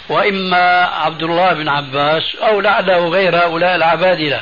[0.09, 4.41] وإما عبد الله بن عباس أو لعله غير هؤلاء العبادلة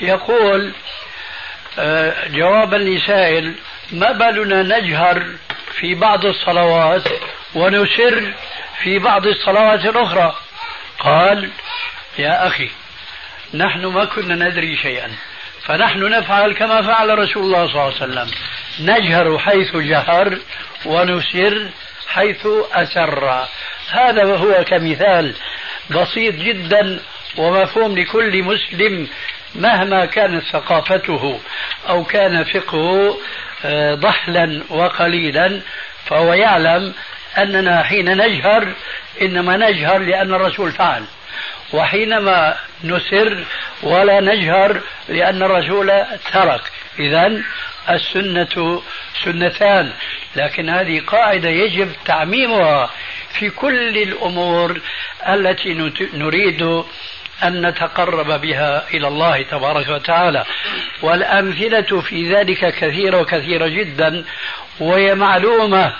[0.00, 0.72] يقول
[1.78, 3.54] آه، جوابا لسائل
[3.92, 5.26] ما بالنا نجهر
[5.80, 7.02] في بعض الصلوات
[7.54, 8.32] ونسر
[8.82, 10.36] في بعض الصلوات الأخرى؟
[10.98, 11.50] قال
[12.18, 12.70] يا أخي
[13.54, 15.10] نحن ما كنا ندري شيئا
[15.62, 18.30] فنحن نفعل كما فعل رسول الله صلى الله عليه وسلم.
[18.80, 20.38] نجهر حيث جهر
[20.86, 21.68] ونسر
[22.08, 23.46] حيث أسر.
[23.90, 25.34] هذا هو كمثال
[25.90, 27.00] بسيط جدا
[27.36, 29.08] ومفهوم لكل مسلم
[29.54, 31.40] مهما كانت ثقافته
[31.88, 33.18] أو كان فقهه
[33.64, 35.60] آه، ضحلا وقليلا
[36.06, 36.94] فهو يعلم
[37.38, 38.72] أننا حين نجهر
[39.22, 41.04] إنما نجهر لأن الرسول فعل.
[41.72, 43.44] وحينما نسر
[43.82, 46.60] ولا نجهر لأن الرسول ترك.
[46.98, 47.42] إذا
[47.90, 48.82] السنة
[49.24, 49.92] سنتان
[50.36, 52.90] لكن هذه قاعدة يجب تعميمها
[53.38, 54.80] في كل الأمور
[55.28, 56.62] التي نريد
[57.42, 60.44] أن نتقرب بها إلى الله تبارك وتعالى.
[61.02, 64.24] والأمثلة في ذلك كثيرة وكثيرة جدا
[64.80, 65.92] وهي معلومة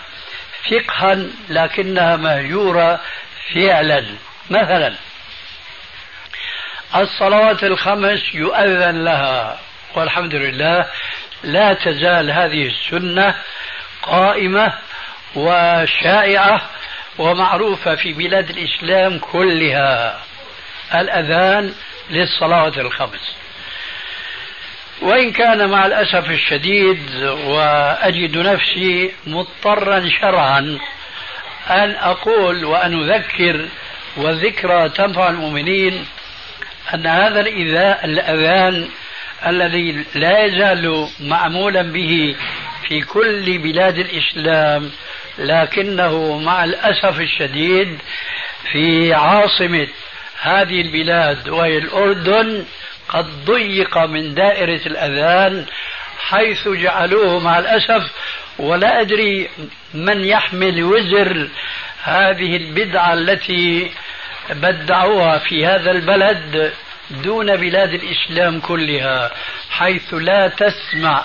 [0.71, 3.01] فقها لكنها مهجورة
[3.55, 4.05] فعلا.
[4.51, 4.95] مثلا
[6.97, 9.59] الصلوات الخمس يؤذن لها.
[9.95, 10.87] والحمد لله
[11.45, 13.35] لا تزال هذه السنة
[14.03, 14.73] قائمة
[15.35, 16.63] وشائعة
[17.19, 20.21] ومعروفة في بلاد الإسلام كلها.
[20.95, 21.75] الأذان
[22.11, 23.37] للصلوات الخمس.
[25.03, 30.79] وإن كان مع الأسف الشديد وأجد نفسي مضطرا شرعا
[31.71, 33.69] أن أقول وأن أذكر
[34.17, 36.07] والذكرى تنفع المؤمنين
[36.95, 37.41] أن هذا
[38.05, 38.89] الأذان
[39.47, 42.37] الذي لا يزال معمولا به
[42.89, 44.91] في كل بلاد الإسلام
[45.39, 47.99] لكنه مع الأسف الشديد
[48.73, 49.89] في عاصمة
[50.43, 52.65] هذه البلاد وهي الأردن
[53.09, 55.67] قد ضيق من دائرة الأذان
[56.19, 58.11] حيث جعلوه مع الأسف
[58.59, 59.49] ولا أدري
[59.95, 61.49] من يحمل وزر
[62.03, 63.91] هذه البدعة التي
[64.51, 66.73] بدعوها في هذا البلد.
[67.12, 69.31] دون بلاد الإسلام كلها
[69.70, 71.25] حيث لا تسمع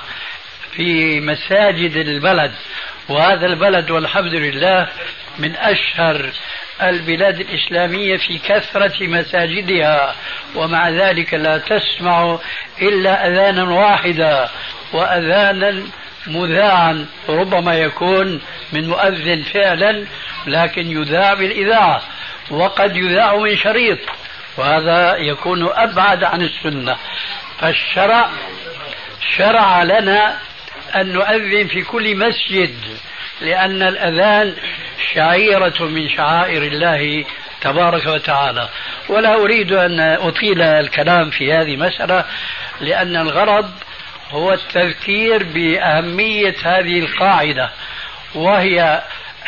[0.72, 2.52] في مساجد البلد.
[3.10, 4.88] وهذا البلد والحمد لله
[5.40, 6.32] من أشهر
[6.82, 10.16] البلاد الإسلامية في كثرة مساجدها.
[10.56, 12.40] ومع ذلك لا تسمع
[12.82, 14.50] إلا أذانا واحدا
[14.94, 15.84] وأذانا
[16.28, 18.42] مذاعا ربما يكون
[18.74, 20.06] من مؤذن فعلا
[20.48, 22.02] لكن يذاع بالإذاعة.
[22.50, 24.00] وقد يذاع من شريط.
[24.58, 26.96] وهذا يكون أبعد عن السنة.
[27.60, 28.30] فالشرع
[29.38, 30.38] شرع لنا
[30.96, 32.76] أن نؤذن في كل مسجد
[33.42, 34.56] لأن الأذان
[35.14, 37.26] شعيرة من شعائر الله
[37.62, 38.70] تبارك وتعالى.
[39.10, 42.26] ولا أريد أن أطيل الكلام في هذه المسألة
[42.82, 43.72] لأن الغرض
[44.32, 47.70] هو التذكير بأهمية هذه القاعدة
[48.36, 49.02] وهي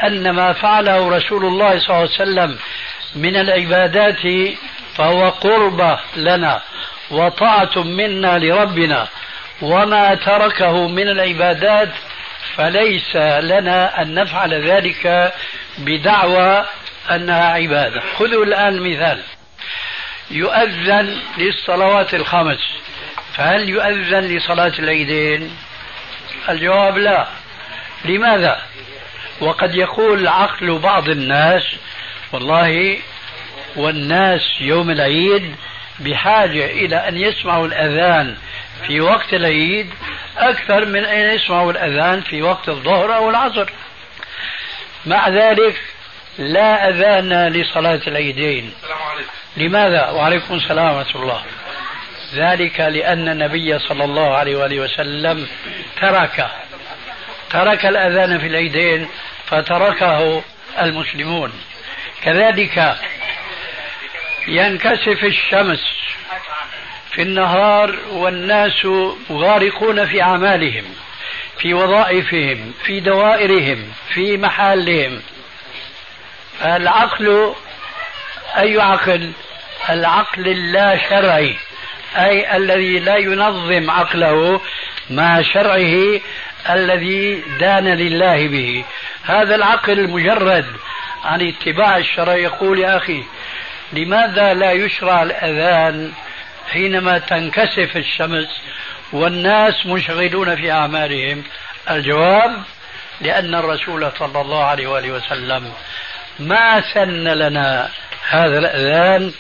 [0.04, 2.58] أن ما فعله رسول الله صلى الله عليه وسلم
[3.16, 4.26] من العبادات
[5.00, 6.62] فهو قربة لنا
[7.12, 9.08] وطاعة منا لربنا
[9.62, 11.90] وما تركه من العبادات
[12.56, 15.34] فليس لنا أن نفعل ذلك
[15.78, 16.66] بدعوى
[17.12, 18.02] أنها عبادة.
[18.18, 19.22] خذوا الآن مثال.
[20.32, 22.60] يؤذن للصلوات الخمس.
[23.34, 25.58] فهل يؤذن لصلاة العيدين؟
[26.50, 27.28] الجواب لا.
[28.06, 28.62] لماذا؟
[29.42, 31.64] وقد يقول عقل بعض الناس
[32.32, 32.98] والله
[33.76, 35.56] والناس يوم العيد
[36.00, 38.36] بحاجة إلى أن يسمعوا الأذان
[38.88, 39.90] في وقت العيد
[40.38, 43.70] أكثر من أن يسمعوا الأذان في وقت الظهر أو العصر.
[45.06, 45.82] مع ذلك
[46.38, 48.74] لا أذان لصلاة العيدين.
[49.58, 51.42] لماذا؟ وعليكم السلام ورحمة الله.
[52.36, 55.48] ذلك لأن النبي صلى الله عليه وآله وسلم
[56.02, 56.48] ترك
[57.50, 59.08] ترك الأذان في العيدين
[59.46, 60.44] فتركه
[60.82, 61.54] المسلمون.
[62.24, 62.98] كذلك
[64.48, 65.84] ينكسف الشمس
[67.12, 68.88] في النهار والناس
[69.32, 70.84] غارقون في أعمالهم
[71.58, 75.22] في وظائفهم في دوائرهم في محلهم.
[76.66, 77.54] العقل
[78.58, 79.32] أي عقل؟
[79.90, 81.56] العقل اللا شرعي
[82.18, 84.62] أي الذي لا ينظم عقله
[85.10, 86.22] مع شرعه
[86.70, 88.84] الذي دان لله به.
[89.24, 90.66] هذا العقل المجرد
[91.24, 92.36] عن اتباع الشرع.
[92.36, 93.24] يقول يا أخي
[93.94, 96.12] لماذا لا يشرع الأذان
[96.72, 98.62] حينما تنكسف الشمس
[99.14, 101.44] والناس منشغلون في أعمالهم؟
[101.90, 102.64] الجواب
[103.22, 105.74] لأن الرسول صلى الله عليه وآله وسلم
[106.40, 107.90] ما سن لنا
[108.30, 109.34] هذا الأذان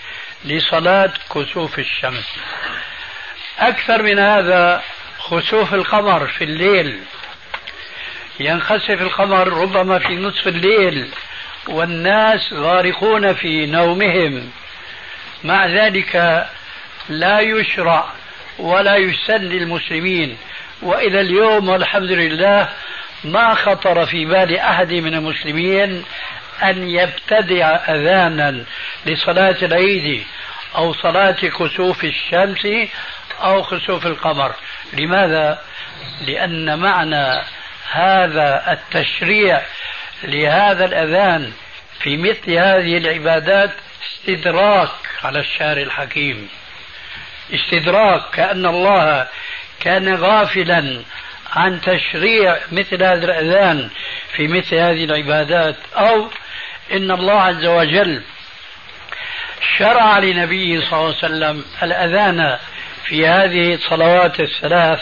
[0.45, 2.25] لصلاة كسوف الشمس.
[3.59, 4.81] أكثر من هذا
[5.19, 6.99] خسوف القمر في الليل.
[8.39, 11.09] ينخسف القمر ربما في نصف الليل.
[11.67, 14.52] والناس غارقون في نومهم.
[15.43, 16.45] مع ذلك
[17.10, 18.06] لا يشرع
[18.60, 20.38] ولا يسن للمسلمين
[20.82, 22.69] وإلى اليوم والحمد لله
[23.24, 26.06] ما خطر في بال أحد من المسلمين
[26.63, 28.63] أن يبتدع أذانا
[29.06, 30.24] لصلاة العيد
[30.76, 32.67] أو صلاة كسوف الشمس
[33.41, 34.54] أو خسوف القمر.
[34.93, 35.62] لماذا؟
[36.28, 37.41] لأن معنى
[37.91, 39.62] هذا التشريع
[40.23, 41.51] لهذا الأذان
[41.99, 43.71] في مثل هذه العبادات
[44.05, 44.89] استدراك
[45.23, 46.50] على الشارع الحكيم.
[47.54, 49.27] استدراك كأن الله
[49.79, 51.02] كان غافلا
[51.56, 53.89] عن تشريع مثل هذا الأذان
[54.35, 56.29] في مثل هذه العبادات أو
[56.94, 58.21] إن الله عز وجل
[59.77, 62.58] شرع لنبيه صلى الله عليه وسلم الأذان
[63.04, 65.00] في هذه الصلوات الثلاث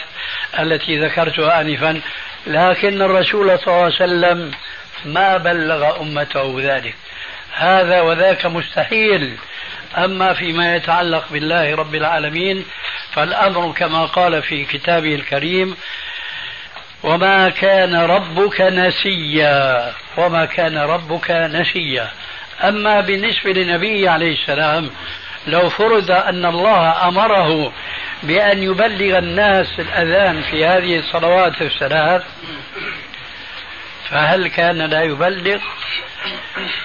[0.59, 2.01] التي ذكرتها آنفا
[2.47, 4.51] لكن الرسول صلى الله عليه وسلم
[5.07, 6.95] ما بلغ أمته ذلك.
[7.53, 9.37] هذا وذاك مستحيل.
[9.97, 12.65] أما فيما يتعلق بالله رب العالمين
[13.13, 15.77] فالأمر كما قال في كتابه الكريم
[17.03, 22.09] وما كان ربك نسيا وما كان ربك نسيا.
[22.63, 24.89] أما بالنسبة للنبي عليه السلام
[25.47, 27.71] لو فرض أن الله أمره
[28.23, 32.23] بأن يبلغ الناس الأذان في هذه الصلوات الثلاث
[34.09, 35.59] فهل كان لا يبلغ؟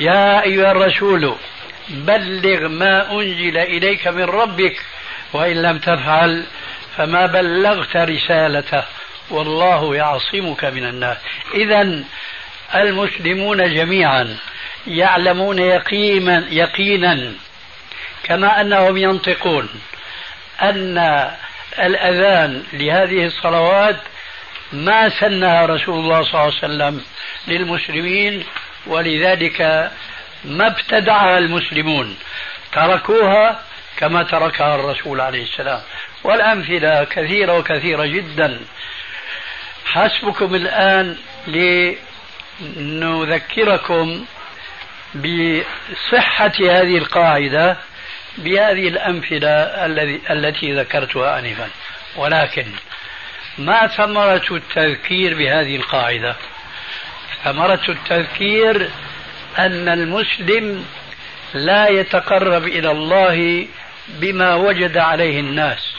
[0.01, 1.35] يا أيها الرسول
[1.89, 4.81] بلغ ما أنزل إليك من ربك
[5.33, 6.45] وإن لم تفعل
[6.97, 8.85] فما بلغت رسالته
[9.31, 11.17] والله يعصمك من الناس.
[11.55, 12.05] إذا
[12.75, 14.37] المسلمون جميعا
[14.87, 17.33] يعلمون يقينا يقينا
[18.25, 19.69] كما أنهم ينطقون
[20.63, 20.99] أن
[21.79, 23.97] الأذان لهذه الصلوات
[24.73, 27.05] ما سنها رسول الله صلى الله عليه وسلم
[27.49, 28.45] للمسلمين
[28.87, 29.91] ولذلك
[30.45, 32.17] ما ابتدعها المسلمون
[32.73, 33.63] تركوها
[33.97, 35.81] كما تركها الرسول عليه السلام.
[36.25, 38.61] والأمثلة كثيرة وكثيرة جدا.
[39.85, 41.17] حسبكم الآن
[42.77, 44.25] لنذكركم
[45.15, 47.77] بصحة هذه القاعدة
[48.39, 49.51] بهذه الأمثلة
[50.31, 51.69] التي ذكرتها آنفا.
[52.17, 52.67] ولكن
[53.59, 56.37] ما ثمرة التذكير بهذه القاعدة.
[57.45, 58.91] ثمرة التذكير
[59.59, 60.85] أن المسلم
[61.55, 63.67] لا يتقرب إلى الله
[64.09, 65.95] بما وجد عليه الناس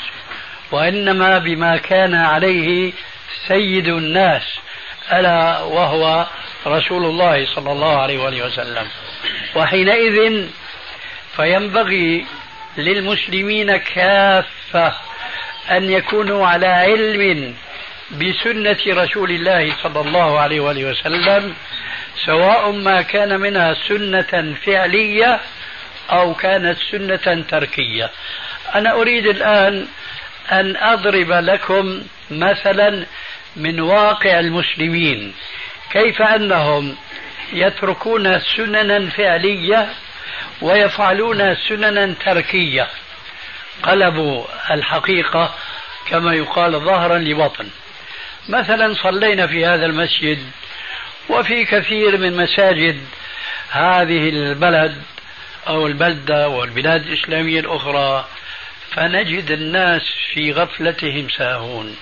[0.72, 2.94] وإنما بما كان عليه
[3.48, 4.60] سيد الناس
[5.14, 6.28] ألا وهو
[6.68, 8.88] رسول الله صلى الله عليه وسلم.
[9.56, 10.48] وحينئذ
[11.36, 12.26] فينبغي
[12.78, 14.94] للمسلمين كافة
[15.72, 17.56] أن يكونوا على علم
[18.12, 21.54] بسنة رسول الله صلى الله عليه وآله وسلم
[22.26, 25.40] سواء ما كان منها سنة فعلية
[26.12, 28.10] أو كانت سنة تركية.
[28.76, 29.88] أنا أريد الآن
[30.52, 33.06] أن أضرب لكم مثلا
[33.56, 35.34] من واقع المسلمين.
[35.92, 36.96] كيف أنهم
[37.54, 39.90] يتركون سننا فعلية
[40.62, 42.88] ويفعلون سننا تركية؟
[43.84, 45.56] قلبوا الحقيقة
[46.10, 47.68] كما يقال ظهرا لبطن
[48.50, 50.40] مثلا صلينا في هذا المسجد
[51.30, 53.02] وفي كثير من مساجد
[53.72, 55.02] هذه البلد
[55.68, 58.28] أو البلدة والبلاد الإسلامية الأخرى
[58.92, 60.02] فنجد الناس
[60.34, 61.96] في غفلتهم ساهون.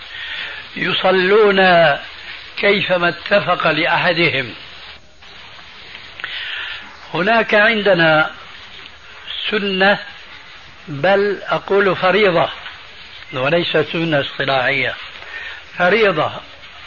[0.76, 1.62] يصلون
[2.58, 4.54] كيفما اتفق لأحدهم.
[7.14, 8.32] هناك عندنا
[9.50, 10.00] سنة
[10.88, 12.50] بل أقول فريضة
[13.34, 14.96] وليس سنة اصطلاحية.
[15.78, 16.32] فريضة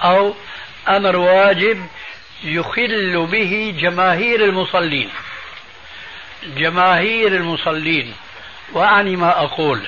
[0.04, 0.34] أو
[0.88, 1.86] أمر واجب
[2.44, 5.10] يخل به جماهير المصلين.
[6.56, 8.14] جماهير المصلين
[8.72, 9.80] وأعني ما أقول.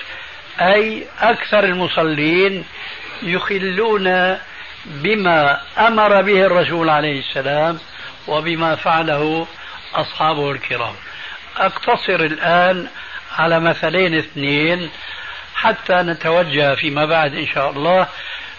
[0.61, 2.65] أي أكثر المصلين
[3.23, 4.39] يخلون
[4.87, 7.79] بما أمر به الرسول عليه السلام
[8.27, 9.47] وبما فعله
[9.95, 10.95] أصحابه الكرام.
[11.57, 12.89] أقتصر الآن
[13.39, 14.91] على مثلين اثنين
[15.55, 18.07] حتى نتوجه فيما بعد إن شاء الله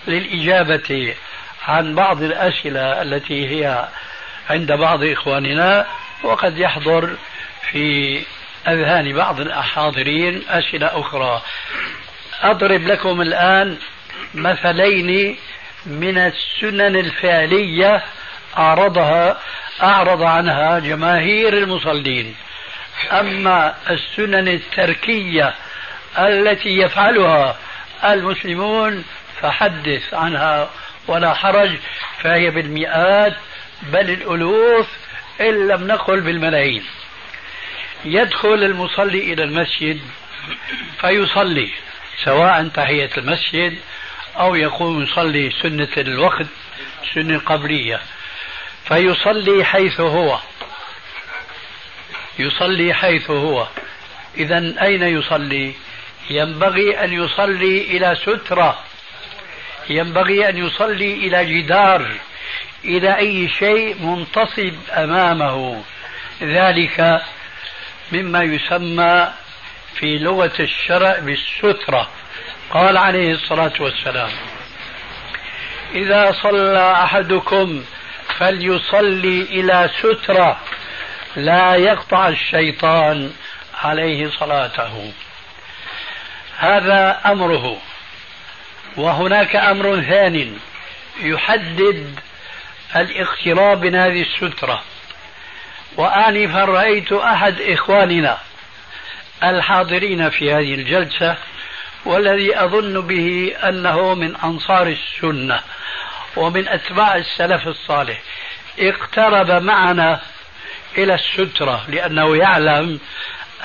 [0.08, 1.16] للإجابة
[1.68, 3.88] عن بعض الأسئلة التي هي
[4.50, 5.86] عند بعض إخواننا
[6.24, 7.16] وقد يحضر
[7.72, 8.20] في
[8.68, 11.42] أذهان بعض الحاضرين أسئلة أخرى.
[12.42, 13.78] أضرب لكم الآن
[14.34, 15.38] مثلين
[15.86, 18.04] من السنن الفعلية
[18.58, 19.40] أعرضها
[19.84, 22.36] أعرض عنها جماهير المصلين.
[23.12, 25.56] أما السنن التركية
[26.20, 27.58] التي يفعلها
[28.04, 29.06] المسلمون
[29.42, 30.70] فحدث عنها
[31.08, 31.72] ولا حرج
[32.22, 33.34] فهي بالمئات
[33.84, 34.88] بل الألوف
[35.42, 36.84] إن لم نقل بالملايين.
[38.06, 40.00] يدخل المصلي إلى المسجد
[41.02, 41.72] فيصلي
[42.24, 43.78] سواء تحية المسجد
[44.40, 46.48] أو يقوم يصلي سنة الوقت
[47.14, 48.00] سنة قبلية
[48.88, 50.40] فيصلي حيث هو.
[52.40, 53.68] يصلي حيث هو.
[54.38, 55.74] إذا أين يصلي؟
[56.30, 58.80] ينبغي أن يصلي إلى سترة.
[59.90, 62.12] ينبغي أن يصلي إلى جدار
[62.86, 65.84] إلى أي شيء منتصب أمامه.
[66.42, 67.22] ذلك
[68.12, 69.34] مما يسمى
[69.96, 72.10] في لغة الشرع بالسترة.
[72.72, 74.30] قال عليه الصلاة والسلام
[75.96, 77.84] إذا صلى أحدكم
[78.38, 80.60] فليصلي إلى سترة.
[81.36, 83.34] لا يقطع الشيطان
[83.84, 85.12] عليه صلاته.
[86.58, 87.78] هذا أمره.
[88.98, 90.58] وهناك أمر ثان
[91.20, 92.20] يحدد
[92.96, 94.84] الاقتراب من هذه السترة.
[95.98, 98.38] وآنفا رأيت أحد إخواننا
[99.44, 101.38] الحاضرين في هذه الجلسة
[102.06, 105.60] والذي أظن به أنه من أنصار السنة
[106.36, 108.22] ومن أتباع السلف الصالح
[108.80, 110.22] اقترب معنا
[110.98, 113.00] إلى السترة لأنه يعلم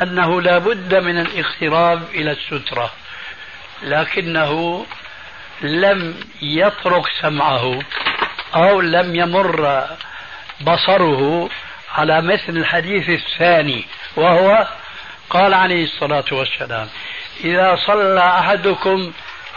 [0.03, 2.93] أنه لا بد من الاقتراب إلى السترة.
[3.83, 4.87] لكنه
[5.63, 7.79] لم يترك سمعه
[8.55, 9.87] أو لم يمر
[10.61, 11.51] بصره
[11.95, 14.69] على مثل الحديث الثاني وهو
[15.31, 16.89] قال عليه الصلاة والسلام
[17.45, 19.13] إذا صلى أحدكم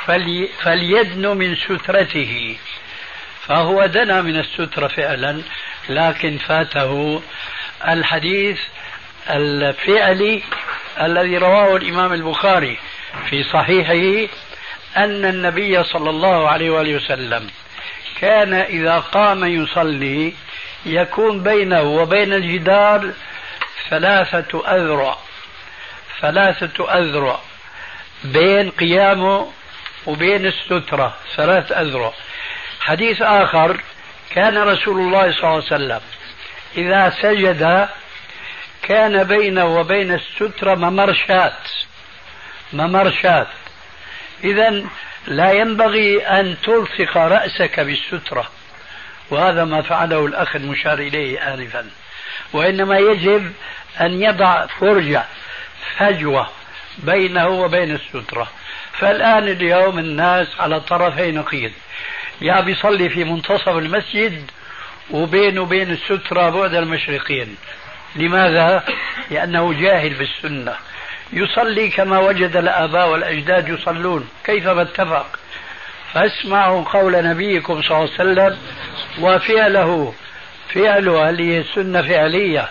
[0.05, 2.57] فلي فليدن من سترته.
[3.47, 5.41] فهو دنا من السترة فعلا.
[5.89, 7.21] لكن فاته
[7.87, 8.59] الحديث
[9.29, 10.41] الفعلي
[11.01, 12.77] الذي رواه الإمام البخاري
[13.29, 14.33] في صحيحه
[14.97, 17.49] أن النبي صلى الله عليه وآله وسلم
[18.21, 20.33] كان إذا قام يصلي
[20.85, 23.11] يكون بينه وبين الجدار
[23.89, 25.17] ثلاثة أذرع
[26.21, 27.39] ثلاثة أذرع
[28.23, 29.51] بين قيامه
[30.05, 32.13] وبين السترة ثلاث أذرع.
[32.81, 33.81] حديث آخر
[34.35, 36.01] كان رسول الله صلى الله عليه وسلم
[36.77, 37.89] إذا سجد
[38.81, 41.67] كان بينه وبين السترة ممرشات.
[42.73, 43.47] ممرشات.
[44.43, 44.83] إذا
[45.27, 48.49] لا ينبغي أن تلصق رأسك بالسترة.
[49.29, 51.89] وهذا ما فعله الأخ المشار إليه آنفا.
[52.53, 53.53] وإنما يجب
[54.01, 55.23] أن يضع فرجة
[55.97, 56.49] فجوة
[56.97, 58.51] بينه وبين السترة.
[58.93, 61.71] فالآن اليوم الناس على طرفي نقيض.
[62.41, 64.51] يا بيصلي في منتصف المسجد
[65.11, 67.55] وبينه وبين السترة بعد المشرقين.
[68.15, 68.83] لماذا؟
[69.31, 70.75] لأنه جاهل بالسنة
[71.33, 74.29] يصلي كما وجد الآباء والأجداد يصلون.
[74.43, 75.39] كيفما اتفق
[76.13, 78.57] فاسمعوا قول نبيكم صلى الله عليه وسلم
[79.19, 80.13] وفعله
[80.73, 82.69] فعله هذه سنة فعلية.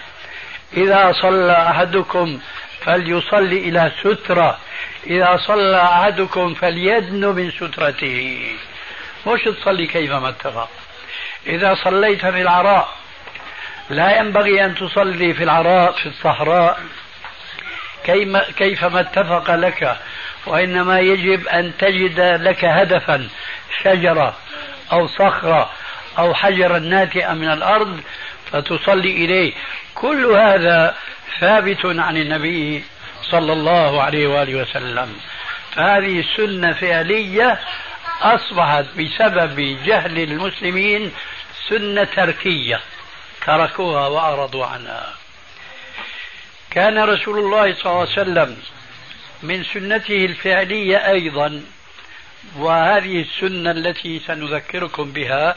[0.76, 2.38] إذا صلى أحدكم
[2.80, 4.58] فليصلي إلى سترة.
[5.06, 8.40] إذا صلى أحدكم فليدن من سترته.
[9.26, 10.68] مش تصلي كيفما اتفق؟
[11.46, 12.88] إذا صليت في العراء
[13.90, 16.80] لا ينبغي أن تصلي في العراء في الصحراء.
[18.56, 19.96] كيفما اتفق لك
[20.46, 23.28] وإنما يجب أن تجد لك هدفا
[23.82, 24.36] شجرة
[24.92, 25.70] أو صخرة
[26.18, 28.00] أو حجرا ناتئا من الأرض
[28.52, 29.52] فتصلي إليه.
[29.94, 30.94] كل هذا
[31.40, 32.84] ثابت عن النبي
[33.22, 35.16] صلى الله عليه وآله وسلم.
[35.72, 37.60] فهذه سنة فعلية
[38.20, 41.12] أصبحت بسبب جهل المسلمين
[41.68, 42.80] سنة تركية
[43.46, 45.14] تركوها وأعرضوا عنها.
[46.70, 48.56] كان رسول الله صلى الله عليه وسلم
[49.42, 51.62] من سنته الفعلية أيضا
[52.56, 55.56] وهذه السنة التي سنذكركم بها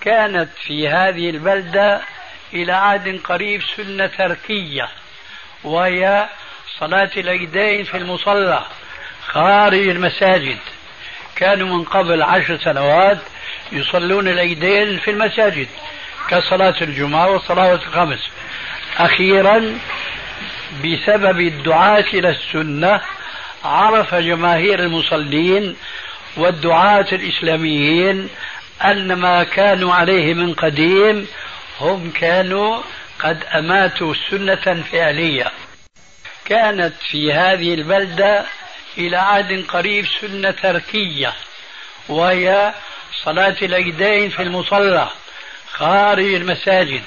[0.00, 2.00] كانت في هذه البلدة
[2.52, 4.88] إلى عهد قريب سنة تركية
[5.64, 6.28] وهي
[6.78, 8.64] صلاة العيدين في المصلى
[9.26, 10.58] خارج المساجد.
[11.36, 13.18] كانوا من قبل عشر سنوات
[13.72, 15.68] يصلون العيدين في المساجد
[16.28, 18.28] كصلاة الجمعة والصلاة الخمس
[18.98, 19.78] أخيرا
[20.84, 23.00] بسبب الدعاة إلى السنة
[23.64, 25.76] عرف جماهير المصلين
[26.36, 28.28] والدعاة الإسلاميين
[28.84, 31.26] أن ما كانوا عليه من قديم
[31.80, 32.82] هم كانوا
[33.18, 35.50] قد أماتوا سنة فعلية.
[36.44, 38.44] كانت في هذه البلدة
[38.98, 41.32] إلى عهد قريب سنة تركية
[42.08, 42.74] وهي
[43.24, 45.08] صلاة العيدين في المصلى
[45.72, 47.02] خارج المساجد.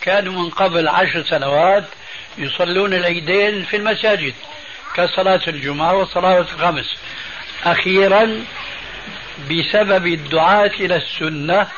[0.00, 1.84] كانوا من قبل عشر سنوات
[2.38, 4.34] يصلون العيدين في المساجد
[4.94, 6.94] كصلاة الجمعة والصلاة الخمس
[7.64, 8.44] أخيرا
[9.50, 11.68] بسبب الدعاة إلى السنة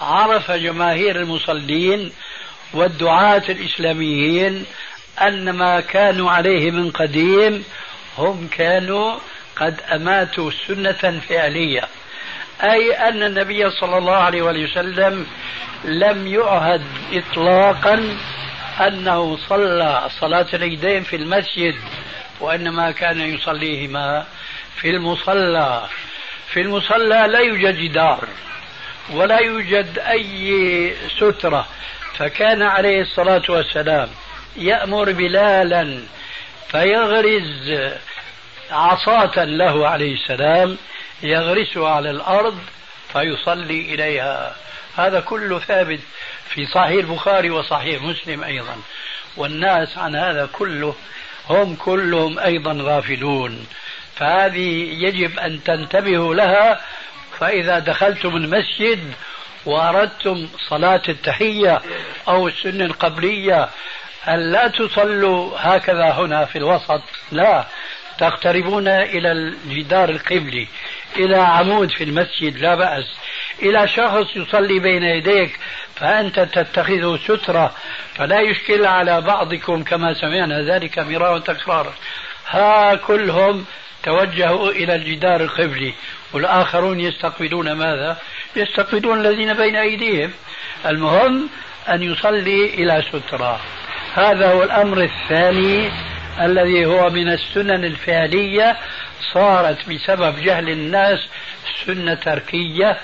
[0.00, 2.12] عرف جماهير المصلين
[2.72, 4.66] والدعاة الإسلاميين
[5.20, 7.64] أن ما كانوا عليه من قديم
[8.18, 9.18] هم كانوا
[9.56, 11.82] قد أماتوا سنة فعلية.
[12.62, 15.26] أي أن النبي صلى الله عليه وسلم
[15.84, 18.16] لم يعهد إطلاقا
[18.80, 21.74] أنه صلى صلاة العيدين في المسجد
[22.40, 24.26] وإنما كان يصليهما
[24.76, 25.88] في المصلى.
[26.52, 28.28] في المصلى لا يوجد جدار
[29.10, 31.66] ولا يوجد أي سترة
[32.16, 34.08] فكان عليه الصلاة والسلام
[34.56, 35.98] يأمر بلالا
[36.74, 37.92] فيغرز
[38.70, 40.76] عصاة له عليه السلام
[41.22, 42.58] يغرسها على الأرض
[43.12, 44.56] فيصلي إليها.
[44.96, 46.00] هذا كله ثابت
[46.48, 48.76] في صحيح البخاري وصحيح مسلم أيضا.
[49.36, 50.94] والناس عن هذا كله
[51.48, 53.66] هم كلهم أيضا غافلون.
[54.16, 56.80] فهذه يجب أن تنتبهوا لها.
[57.38, 59.12] فإذا دخلتم المسجد
[59.66, 61.82] وأردتم صلاة التحية
[62.28, 63.68] أو السنة القبلية
[64.28, 67.02] أن لا تصلوا هكذا هنا في الوسط.
[67.32, 67.64] لا
[68.18, 70.68] تقتربون إلى الجدار القبلي
[71.16, 73.04] إلى عمود في المسجد لا بأس.
[73.62, 75.58] إلى شخص يصلي بين يديك
[75.96, 77.74] فأنت تتخذه سترة.
[78.14, 81.94] فلا يشكل على بعضكم كما سمعنا ذلك مرارا وتكرارا.
[82.48, 83.64] ها كلهم
[84.02, 85.94] توجهوا إلى الجدار القبلي.
[86.32, 88.16] والآخرون يستقبلون ماذا؟
[88.56, 90.32] يستقبلون الذين بين أيديهم.
[90.86, 91.48] المهم
[91.88, 93.60] أن يصلي إلى سترة.
[94.14, 95.90] هذا هو الأمر الثاني
[96.40, 98.76] الذي هو من السنن الفعلية
[99.32, 101.18] صارت بسبب جهل الناس
[101.86, 102.98] سنة تركية.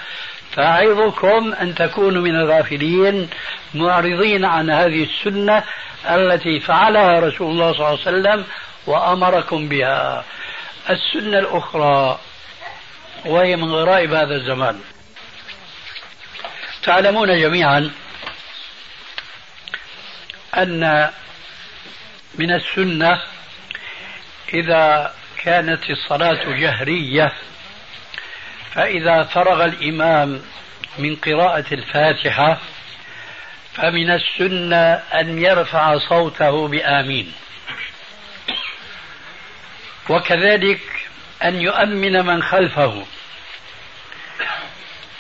[0.52, 3.28] فأعظكم أن تكونوا من الغافلين
[3.74, 5.64] معرضين عن هذه السنة
[6.11, 8.44] التي فعلها رسول الله صلى الله عليه وسلم
[8.86, 10.24] وأمركم بها.
[10.90, 12.18] السنة الأخرى
[13.26, 14.80] وهي من غرائب هذا الزمان.
[16.82, 17.90] تعلمون جميعا
[20.57, 21.11] أن
[22.34, 23.20] من السنة
[24.55, 27.32] إذا كانت الصلاة جهرية
[28.74, 30.42] فإذا فرغ الإمام
[30.98, 32.59] من قراءة الفاتحة
[33.74, 37.32] فمن السنة أن يرفع صوته بآمين.
[40.09, 40.80] وكذلك
[41.44, 43.05] أن يؤمن من خلفه.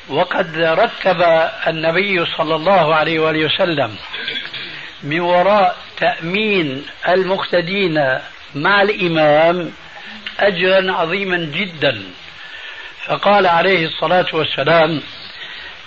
[0.08, 1.22] وقد رتب
[1.66, 3.96] النبي صلى الله عليه وآله وسلم
[5.02, 8.18] من وراء تأمين المقتدين
[8.54, 9.72] مع الإمام
[10.40, 12.02] أجرا عظيما جدا.
[13.06, 15.02] فقال عليه الصلاة والسلام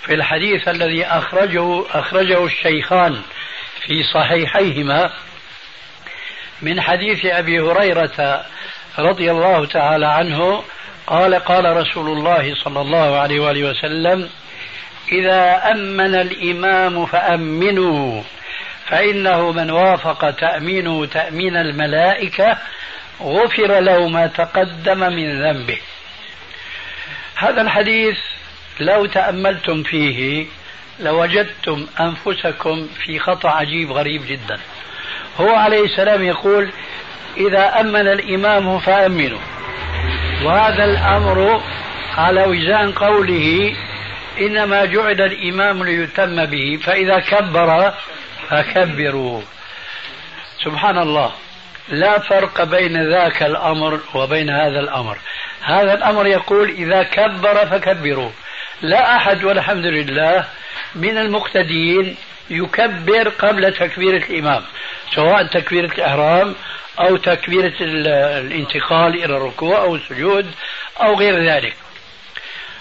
[0.02, 3.22] في الحديث الذي أخرجه أخرجه الشيخان
[3.86, 5.10] في صحيحيهما
[6.62, 8.44] من حديث أبي هريرة
[8.98, 10.64] رضي الله تعالى عنه
[11.06, 14.30] قال قال رسول الله صلى الله عليه وآله وسلم
[15.12, 18.22] إذا أمن الإمام فأمنوا
[18.86, 22.58] فإنه من وافق تأمينه تأمين الملائكة
[23.22, 25.78] غفر له ما تقدم من ذنبه.
[27.36, 28.18] هذا الحديث
[28.80, 30.46] لو تأملتم فيه
[31.00, 34.60] لوجدتم أنفسكم في خطأ عجيب غريب جدا.
[35.40, 36.70] هو عليه السلام يقول
[37.36, 39.40] إذا أمن الإمام فأمنوا.
[40.44, 41.62] وهذا الأمر
[42.16, 43.76] على وزان قوله
[44.40, 47.94] إنما جعل الإمام ليتم به فإذا كبر
[48.50, 49.42] فكبروا.
[50.64, 51.32] سبحان الله
[51.88, 55.18] لا فرق بين ذاك الأمر وبين هذا الأمر.
[55.62, 58.30] هذا الأمر يقول إذا كبر فكبروا.
[58.82, 60.44] لا أحد والحمد لله
[60.94, 62.16] من المقتدين
[62.50, 64.62] يكبر قبل تكبيرة الإمام.
[65.14, 66.54] سواء تكبيرة الإحرام
[67.00, 70.50] أو تكبيرة الانتقال إلى الركوع أو السجود
[71.00, 71.76] أو غير ذلك.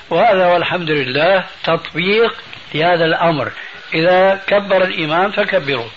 [0.09, 2.36] وهذا والحمد لله تطبيق
[2.74, 3.51] لهذا الأمر.
[3.94, 5.89] إذا كبر الإمام فكبروا.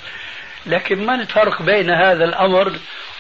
[0.67, 2.73] لكن ما الفرق بين هذا الأمر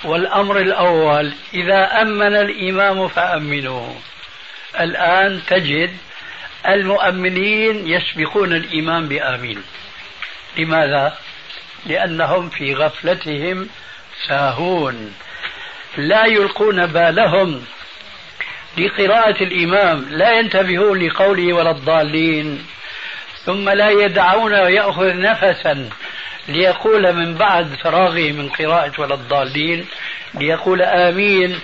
[0.04, 1.32] والأمر الأول.
[1.54, 3.94] إذا أمن الإمام فأمنوا.
[4.80, 5.96] الآن تجد
[6.68, 9.62] المؤمنين يسبقون الإمام بآمين.
[10.58, 11.18] لماذا؟
[11.86, 13.68] لأنهم في غفلتهم
[14.28, 15.14] ساهون.
[15.96, 17.64] لا يلقون بالهم.
[18.78, 22.66] لقراءة الإمام لا ينتبهون لقوله ولا الضالين.
[23.46, 25.90] ثم لا يدعون ويأخذ نفسا
[26.48, 29.86] ليقول من بعد فراغه من قراءة ولا الضالين
[30.34, 31.60] ليقول آمين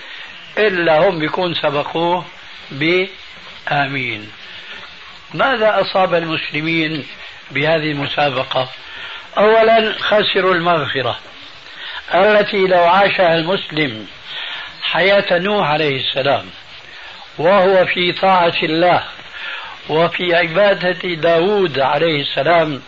[0.58, 2.24] إلا هم بيكون سبقوه
[2.70, 4.30] بآمين.
[5.34, 7.06] ماذا أصاب المسلمين
[7.50, 8.68] بهذه المسابقة؟
[9.38, 11.18] أولا خسروا المغفرة
[12.14, 14.06] التي لو عاشها المسلم
[14.82, 16.46] حياة نوح عليه السلام
[17.38, 19.04] وهو في طاعة الله.
[19.88, 22.82] وفي عبادة داود عليه السلام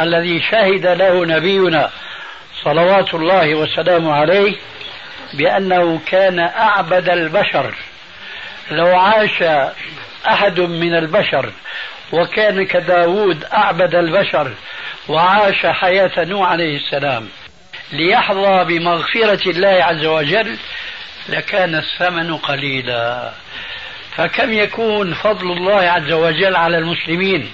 [0.00, 1.90] الذي شهد له نبينا
[2.64, 4.56] صلوات الله وسلامه عليه
[5.34, 7.74] بأنه كان أعبد البشر.
[8.70, 9.42] لو عاش
[10.26, 11.52] أحد من البشر
[12.12, 14.52] وكان كداود أعبد البشر
[15.08, 17.28] وعاش حياة نوح عليه السلام
[17.92, 20.56] ليحظى بمغفرة الله عز وجل
[21.28, 23.32] لكان الثمن قليلا.
[24.18, 27.52] فكم يكون فضل الله عز وجل على المسلمين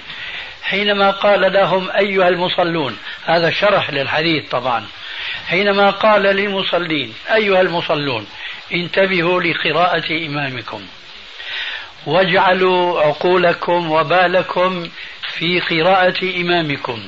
[0.63, 4.85] حينما قال لهم أيها المصلون؟ هذا شرح للحديث طبعا.
[5.47, 8.27] حينما قال للمصلين أيها المصلون
[8.73, 10.81] انتبهوا لقراءة إمامكم.
[12.05, 14.89] واجعلوا عقولكم وبالكم
[15.21, 17.03] في قراءة إمامكم.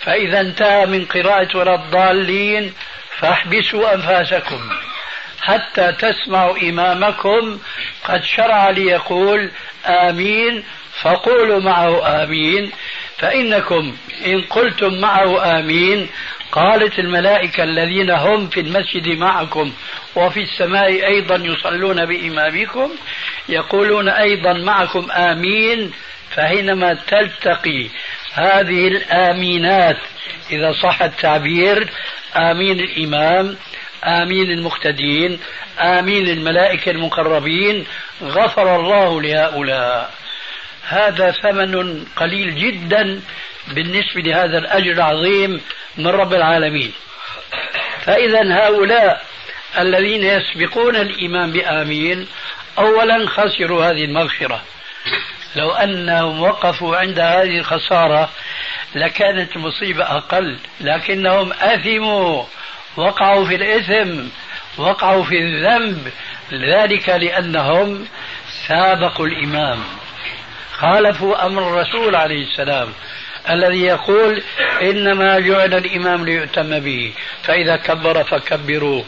[0.00, 2.74] فإذا انتهى من قراءة ولا الضالين
[3.18, 4.70] فاحبسوا أنفاسكم.
[5.42, 7.58] حتى تسمعوا إمامكم.
[8.04, 9.50] قد شرع ليقول
[9.86, 10.64] آمين
[11.02, 12.70] فقولوا معه آمين.
[13.18, 16.08] فإنكم إن قلتم معه آمين
[16.52, 19.72] قالت الملائكة الذين هم في المسجد معكم
[20.16, 22.90] وفي السماء أيضا يصلون بإمامكم
[23.48, 25.92] يقولون أيضا معكم آمين
[26.30, 27.86] فحينما تلتقي
[28.32, 29.96] هذه الآمينات
[30.50, 31.88] إذا صح التعبير
[32.36, 33.56] آمين الإمام.
[34.04, 35.40] آمين المقتدين
[35.78, 37.86] آمين الملائكة المقربين
[38.22, 40.10] غفر الله لهؤلاء.
[40.88, 43.20] هذا ثمن قليل جدا
[43.74, 45.60] بالنسبة لهذا الأجر العظيم
[45.96, 46.92] من رب العالمين.
[48.04, 49.24] فإذا هؤلاء
[49.78, 52.26] الذين يسبقون الإمام بآمين
[52.78, 54.62] أولا خسروا هذه المغفرة.
[55.56, 58.30] لو أنهم وقفوا عند هذه الخسارة
[58.94, 62.44] لكانت المصيبة أقل لكنهم أثموا.
[62.96, 64.28] وقعوا في الإثم
[64.78, 66.12] وقعوا في الذنب
[66.52, 68.06] ذلك لأنهم
[68.68, 69.78] سابقوا الإمام.
[70.72, 72.92] خالفوا أمر الرسول عليه السلام
[73.50, 74.42] الذي يقول
[74.82, 77.12] إنما جعل الإمام ليؤتم به
[77.42, 79.02] فإذا كبر فكبروا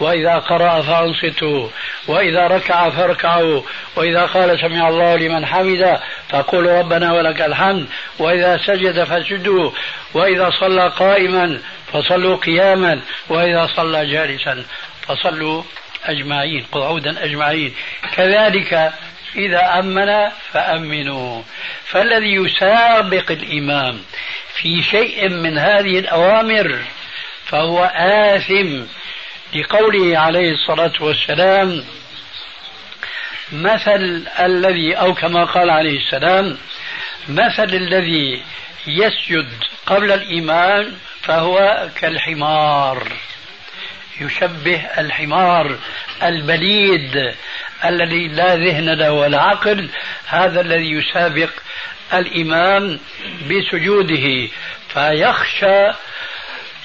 [0.00, 1.68] وإذا قرأ فأنصتوا
[2.06, 3.62] وإذا ركع فاركعوا
[3.96, 7.86] وإذا قال سمع الله لمن حمد فقولوا ربنا ولك الحمد
[8.18, 9.70] وإذا سجد فسجدوا
[10.14, 11.60] وإذا صلى قائما
[11.92, 14.64] فصلوا قياما وإذا صلى جالسا
[15.06, 15.62] فصلوا
[16.04, 17.74] أجمعين قعودا أجمعين.
[18.16, 18.92] كذلك
[19.36, 21.42] إذا أمن فأمنوا.
[21.84, 24.02] فالذي يسابق الإمام
[24.54, 26.78] في شيء من هذه الأوامر
[27.46, 28.82] فهو آثم
[29.54, 31.84] لقوله عليه الصلاة والسلام
[33.52, 36.58] مثل الذي أو كما قال عليه السلام
[37.28, 38.42] مثل الذي
[38.86, 39.48] يسجد
[39.86, 40.96] قبل الإيمان
[41.28, 43.12] فهو كالحمار.
[44.20, 45.78] يشبه الحمار
[46.22, 47.34] البليد
[47.84, 49.88] الذي لا ذهن له ولا عقل.
[50.26, 51.50] هذا الذي يسابق
[52.14, 53.00] الإمام
[53.50, 54.48] بسجوده.
[54.88, 55.92] فيخشى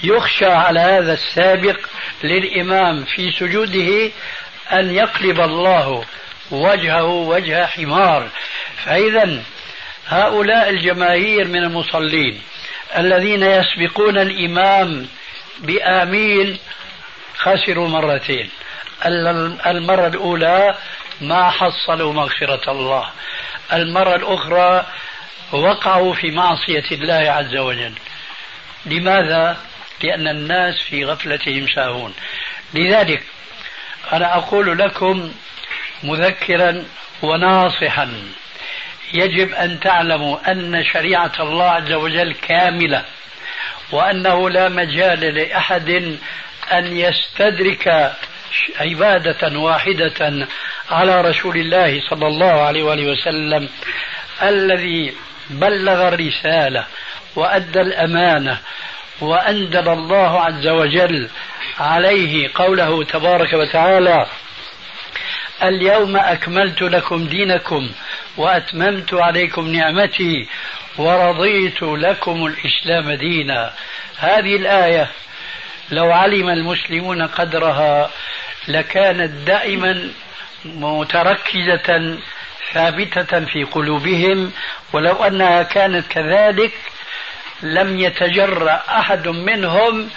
[0.04, 1.80] يخشى على هذا السابق
[2.24, 4.12] للإمام في سجوده
[4.72, 6.06] أن يقلب الله
[6.52, 8.30] وجهه وجه حمار.
[8.86, 9.44] فإذا
[10.08, 12.42] هؤلاء الجماهير من المصلين
[12.98, 15.08] الذين يسبقون الإمام
[15.60, 16.60] بآمين
[17.38, 18.50] خسروا مرتين.
[19.66, 20.76] المرة الأولى
[21.22, 23.10] ما حصلوا مغفرة الله.
[23.74, 24.86] المرة الأخرى
[25.52, 27.94] وقعوا في معصية الله عز وجل.
[28.86, 29.58] لماذا؟
[30.04, 32.14] لأن الناس في غفلتهم ساهون
[32.74, 33.24] لذلك
[34.14, 35.34] أنا أقول لكم
[36.04, 36.86] مذكرا
[37.22, 38.24] وناصحا.
[39.14, 43.04] يجب أن تعلموا أن شريعة الله عز وجل كاملة
[43.92, 46.18] وأنه لا مجال لأحد
[46.72, 48.14] أن يستدرك
[48.80, 50.48] عبادة واحدة
[50.92, 53.70] على رسول الله صلى الله عليه وآله وسلم
[54.44, 55.14] الذي
[55.50, 56.86] بلغ الرسالة
[57.36, 58.58] وأدى الأمانة
[59.22, 61.30] وأنزل الله عز وجل
[61.80, 64.26] عليه قوله تبارك وتعالى
[65.64, 67.90] اليوم أكملت لكم دينكم
[68.38, 70.48] وأتممت عليكم نعمتي
[70.98, 73.74] ورضيت لكم الإسلام دينا.
[74.18, 75.08] هذه الآية
[75.92, 78.10] لو علم المسلمون قدرها
[78.68, 80.10] لكانت دائما
[80.66, 82.18] متركزة
[82.74, 84.52] ثابتة في قلوبهم
[84.94, 86.72] ولو أنها كانت كذلك
[87.62, 90.10] لم يتجرأ أحد منهم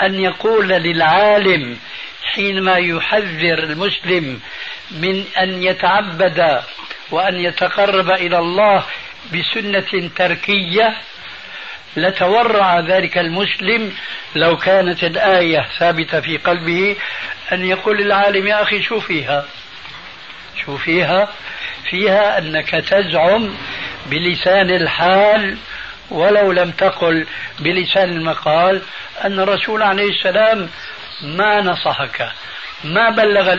[0.00, 1.76] أن يقول للعالم
[2.24, 4.40] حينما يحذر المسلم
[4.90, 6.62] من أن يتعبد
[7.10, 8.84] وأن يتقرب إلى الله
[9.34, 10.96] بسنة تركية
[11.96, 13.92] لتورع ذلك المسلم
[14.34, 16.96] لو كانت الآية ثابتة في قلبه
[17.52, 19.44] أن يقول للعالم يا أخي شو فيها؟
[20.64, 21.28] شو فيها؟
[21.90, 23.54] فيها أنك تزعم
[24.06, 25.56] بلسان الحال
[26.10, 27.26] ولو لم تقل
[27.60, 28.82] بلسان المقال
[29.24, 30.68] أن الرسول عليه السلام
[31.22, 32.32] ما نصحك
[32.84, 33.52] ما بلغ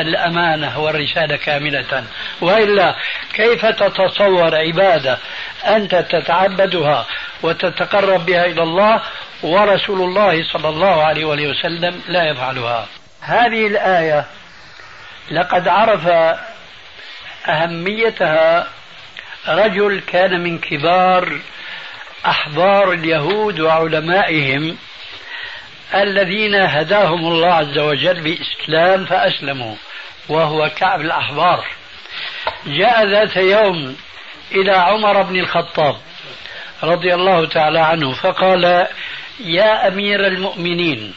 [0.00, 2.04] الأمانة والرسالة كاملة.
[2.40, 2.94] وإلا
[3.34, 5.18] كيف تتصور عبادة؟
[5.66, 7.06] أنت تتعبدها
[7.42, 9.02] وتتقرب بها إلى الله
[9.42, 12.86] ورسول الله صلى الله عليه وسلم لا يفعلها.
[13.20, 14.26] هذه الآية
[15.30, 16.08] لقد عرف
[17.48, 18.66] أهميتها
[19.48, 21.40] رجل كان من كبار
[22.26, 24.76] أحبار اليهود وعلمائهم.
[25.94, 29.74] الذين هداهم الله عز وجل بإسلام فأسلموا
[30.28, 31.66] وهو كعب الأحبار.
[32.66, 33.96] جاء ذات يوم
[34.52, 35.96] إلى عمر بن الخطاب
[36.82, 38.86] رضي الله تعالى عنه فقال
[39.40, 41.14] يا أمير المؤمنين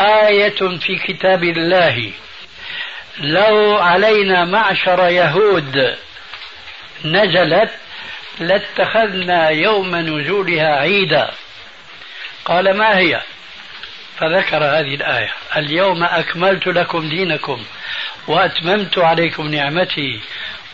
[0.00, 2.12] آية في كتاب الله
[3.18, 5.96] لو علينا معشر يهود
[7.04, 7.70] نزلت
[8.40, 11.30] لاتخذنا يوم نزولها عيدا.
[12.44, 13.20] قال ما هي؟
[14.22, 15.30] فذكر هذه الآية.
[15.56, 17.64] اليوم أكملت لكم دينكم
[18.26, 20.20] وأتممت عليكم نعمتي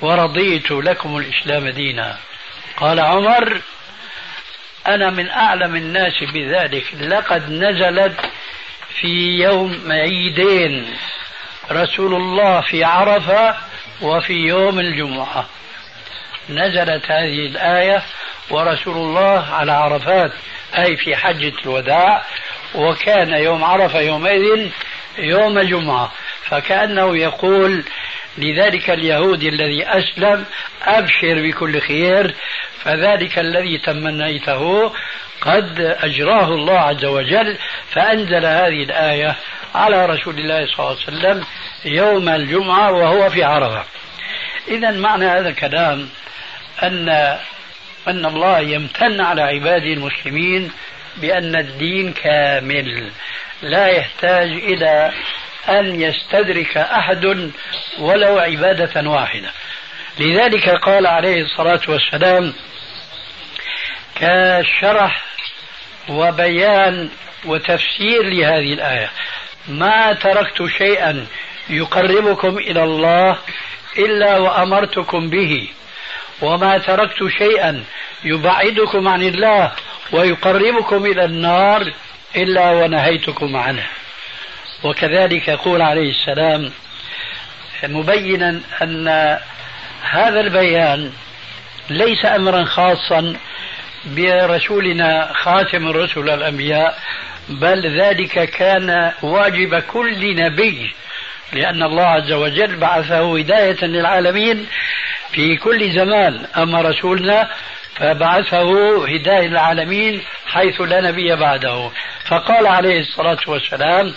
[0.01, 2.17] ورضيت لكم الإسلام دينا.
[2.77, 3.61] قال عمر
[4.87, 6.85] أنا من أعلم الناس بذلك.
[7.01, 8.31] لقد نزلت
[9.01, 10.97] في يوم عيدين
[11.71, 13.57] رسول الله في عرفة
[14.03, 15.47] وفي يوم الجمعة.
[16.51, 18.03] نزلت هذه الآية
[18.51, 20.33] ورسول الله على عرفات
[20.79, 22.25] أي في حجة الوداع
[22.75, 24.71] وكان يوم عرفة يومئذ
[25.19, 26.13] يوم جمعة
[26.43, 27.85] فكأنه يقول
[28.39, 30.45] لذلك اليهودي الذي أسلم
[30.83, 32.35] أبشر بكل خير
[32.85, 34.93] فذلك الذي تمنيته
[35.41, 37.59] قد أجراه الله عز وجل
[37.91, 39.37] فأنزل هذه الآية
[39.75, 41.45] على رسول الله صلى الله عليه وسلم
[41.85, 43.85] يوم الجمعة وهو في عرفة.
[44.69, 46.09] إذا معنى هذا الكلام
[46.83, 47.09] أن
[48.09, 50.73] أن الله يمتن على عباده المسلمين
[51.21, 53.11] بأن الدين كامل.
[53.63, 55.13] لا يحتاج إلى
[55.69, 57.51] أن يستدرك أحد
[57.99, 59.51] ولو عبادة واحدة.
[60.19, 62.55] لذلك قال عليه الصلاة والسلام
[64.15, 65.25] كشرح
[66.09, 67.11] وبيان
[67.45, 69.11] وتفسير لهذه الآية.
[69.69, 71.27] ما تركت شيئا
[71.71, 73.39] يقربكم إلى الله
[73.99, 75.69] إلا وأمرتكم به
[76.43, 77.85] وما تركت شيئا
[78.25, 79.73] يبعدكم عن الله
[80.13, 81.93] ويقربكم إلى النار
[82.37, 83.87] إلا ونهيتكم عنه.
[84.85, 86.71] وكذلك يقول عليه السلام
[87.85, 89.09] مبينا أن
[90.03, 91.13] هذا البيان
[91.91, 93.37] ليس أمرا خاصا
[94.07, 96.99] برسولنا خاتم الرسل الأنبياء
[97.49, 100.95] بل ذلك كان واجب كل نبي
[101.53, 104.67] لأن الله عز وجل بعثه هداية للعالمين
[105.33, 106.47] في كل زمان.
[106.57, 107.51] أما رسولنا
[107.99, 111.91] فبعثه هداية للعالمين حيث لا نبي بعده.
[112.29, 114.15] فقال عليه الصلاة والسلام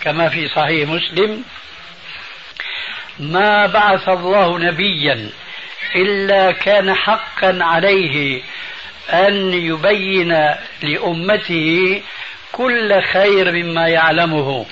[0.00, 1.44] كما في صحيح مسلم
[3.18, 5.30] ما بعث الله نبيا
[5.96, 8.42] إلا كان حقا عليه
[9.12, 12.02] أن يبين لأمته
[12.52, 14.66] كل خير مما يعلمه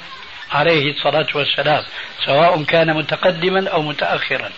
[0.53, 1.85] عليه الصلاة والسلام
[2.25, 4.51] سواء كان متقدما أو متأخرا.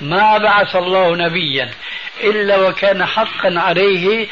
[0.00, 1.70] ما بعث الله نبيا
[2.24, 4.28] إلا وكان حقا عليه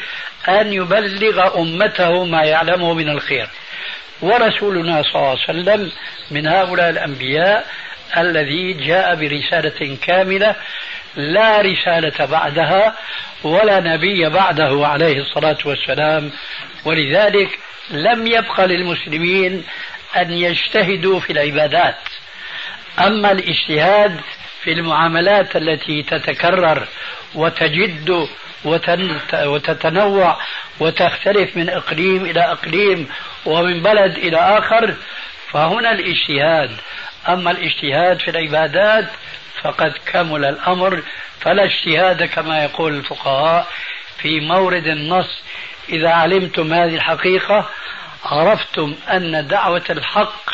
[0.47, 3.47] أن يبلغ أمته ما يعلمه من الخير.
[4.21, 5.91] ورسولنا صلى الله عليه وسلم
[6.31, 7.67] من هؤلاء الأنبياء
[8.17, 10.55] الذي جاء برسالة كاملة
[11.15, 12.95] لا رسالة بعدها
[13.43, 16.31] ولا نبي بعده عليه الصلاة والسلام.
[16.85, 17.59] ولذلك
[17.89, 19.63] لم يبق للمسلمين
[20.17, 21.97] أن يجتهدوا في العبادات.
[22.99, 24.21] أما الاجتهاد
[24.63, 26.87] في المعاملات التي تتكرر
[27.35, 28.27] وتجد
[29.45, 30.37] وتتنوع
[30.79, 33.07] وتختلف من إقليم إلى إقليم
[33.45, 34.95] ومن بلد إلى آخر
[35.51, 36.71] فهنا الاجتهاد.
[37.27, 39.07] أما الاجتهاد في العبادات
[39.61, 41.03] فقد كمل الأمر
[41.39, 43.67] فلا اجتهاد كما يقول الفقهاء
[44.21, 45.41] في مورد النص
[45.89, 47.69] إذا علمتم هذه الحقيقة
[48.25, 50.49] عرفتم أن دعوة الحق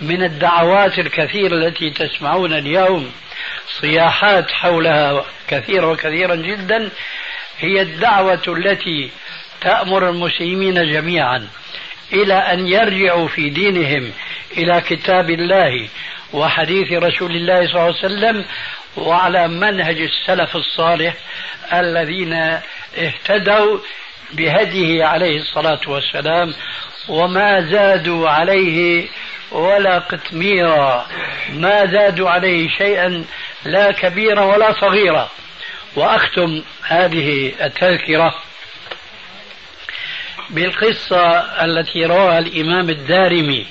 [0.00, 3.12] من الدعوات الكثيرة التي تسمعون اليوم.
[3.80, 6.90] صياحات حولها كثيرة وكثيرا جدا
[7.58, 9.10] هي الدعوة التي
[9.60, 11.48] تأمر المسلمين جميعا
[12.12, 14.12] إلى أن يرجعوا في دينهم
[14.56, 15.88] إلى كتاب الله
[16.32, 18.44] وحديث رسول الله صلى الله عليه وسلم
[18.96, 21.14] وعلى منهج السلف الصالح
[21.72, 22.32] الذين
[22.98, 23.78] اهتدوا
[24.32, 26.54] بهديه عليه الصلاة والسلام
[27.08, 29.08] وما زادوا عليه
[29.50, 31.06] ولا قتميرا
[31.52, 33.24] ما زادوا عليه شيئا
[33.64, 35.30] لا كبيرا ولا صغيرا.
[35.96, 38.34] وأختم هذه التذكرة
[40.50, 43.66] بالقصة التي رواها الإمام الدارمي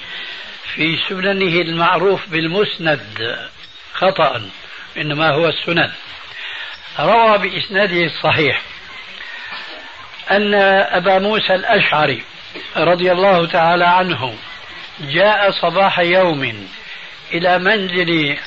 [0.76, 3.38] في سننه المعروف بالمسند
[3.93, 4.41] خطأ
[4.97, 5.91] إنما هو السنن.
[6.99, 8.61] روى بإسناده الصحيح
[10.32, 10.53] أن
[10.93, 12.24] أبا موسى الأشعري
[12.78, 14.36] رضي الله تعالى عنه
[14.99, 16.67] جاء صباح يوم
[17.33, 18.37] إلى منزل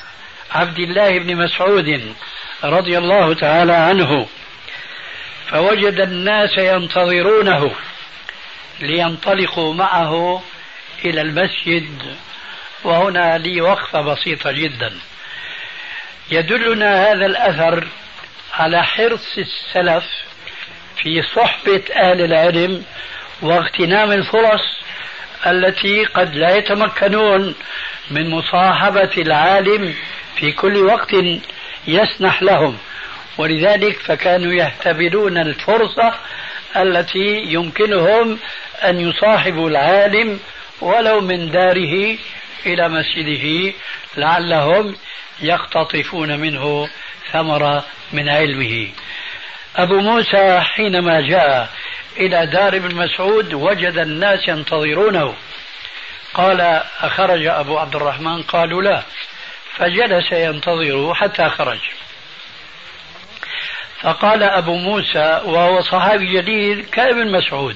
[0.51, 2.15] عبد الله بن مسعود
[2.63, 4.27] رضي الله تعالى عنه
[5.47, 7.71] فوجد الناس ينتظرونه
[8.79, 10.43] لينطلقوا معه
[11.05, 12.15] إلى المسجد
[12.83, 14.93] وهنا لي وقفة بسيطة جدا.
[16.31, 17.87] يدلنا هذا الأثر
[18.53, 20.05] على حرص السلف
[20.97, 22.85] في صحبة أهل العلم
[23.41, 24.77] واغتنام الفرص
[25.45, 27.55] التي قد لا يتمكنون
[28.11, 29.93] من مصاحبة العالم
[30.35, 31.15] في كل وقت
[31.87, 32.77] يسنح لهم.
[33.37, 36.13] ولذلك فكانوا يهتبلون الفرصة
[36.75, 38.39] التي يمكنهم
[38.83, 40.39] أن يصاحبوا العالم
[40.81, 42.17] ولو من داره
[42.65, 43.73] إلى مسجده
[44.17, 44.95] لعلهم
[45.41, 46.89] يقتطفون منه
[47.31, 48.87] ثمرة من علمه.
[49.75, 51.69] أبو موسى حينما جاء
[52.19, 55.35] إلى دار ابن مسعود وجد الناس ينتظرونه.
[56.33, 56.61] قال
[57.01, 59.03] أخرج أبو عبد الرحمن؟ قالوا لا
[59.75, 61.79] فجلس ينتظره حتى خرج.
[64.01, 67.75] فقال أبو موسى وهو صحابي جليل كابن مسعود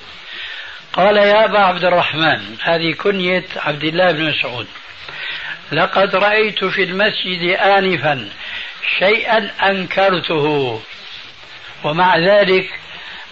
[0.94, 4.68] قال يا أبا عبد الرحمن هذه كنية عبد الله بن مسعود
[5.72, 8.30] لقد رأيت في المسجد آنفا
[9.00, 10.82] شيئا أنكرته
[11.84, 12.70] ومع ذلك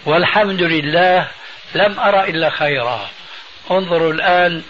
[0.06, 1.28] والحمد لله
[1.74, 3.10] لم أرى إلا خيرا.
[3.70, 4.62] انظروا الآن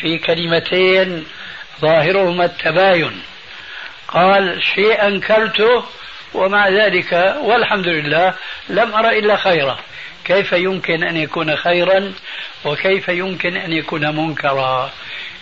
[0.00, 1.26] في كلمتين
[1.80, 3.22] ظاهرهما التباين.
[4.08, 5.84] قال شيء أنكرته
[6.34, 8.34] ومع ذلك والحمد لله
[8.68, 9.78] لم أرى إلا خيرا.
[10.24, 12.12] كيف يمكن أن يكون خيرا
[12.64, 14.90] وكيف يمكن أن يكون منكرا؟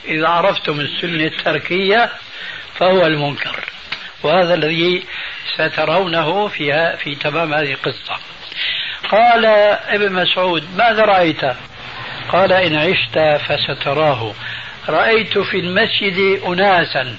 [0.04, 2.10] إذا عرفتم السنة التركية
[2.74, 3.64] فهو المنكر.
[4.22, 5.04] وهذا الذي
[5.54, 8.18] سترونه فيها في تمام هذه القصة.
[9.08, 9.46] قال
[9.88, 11.40] ابن مسعود ماذا رأيت؟
[12.28, 14.34] قال إن عشت فستراه.
[14.88, 17.16] رأيت في المسجد أناسا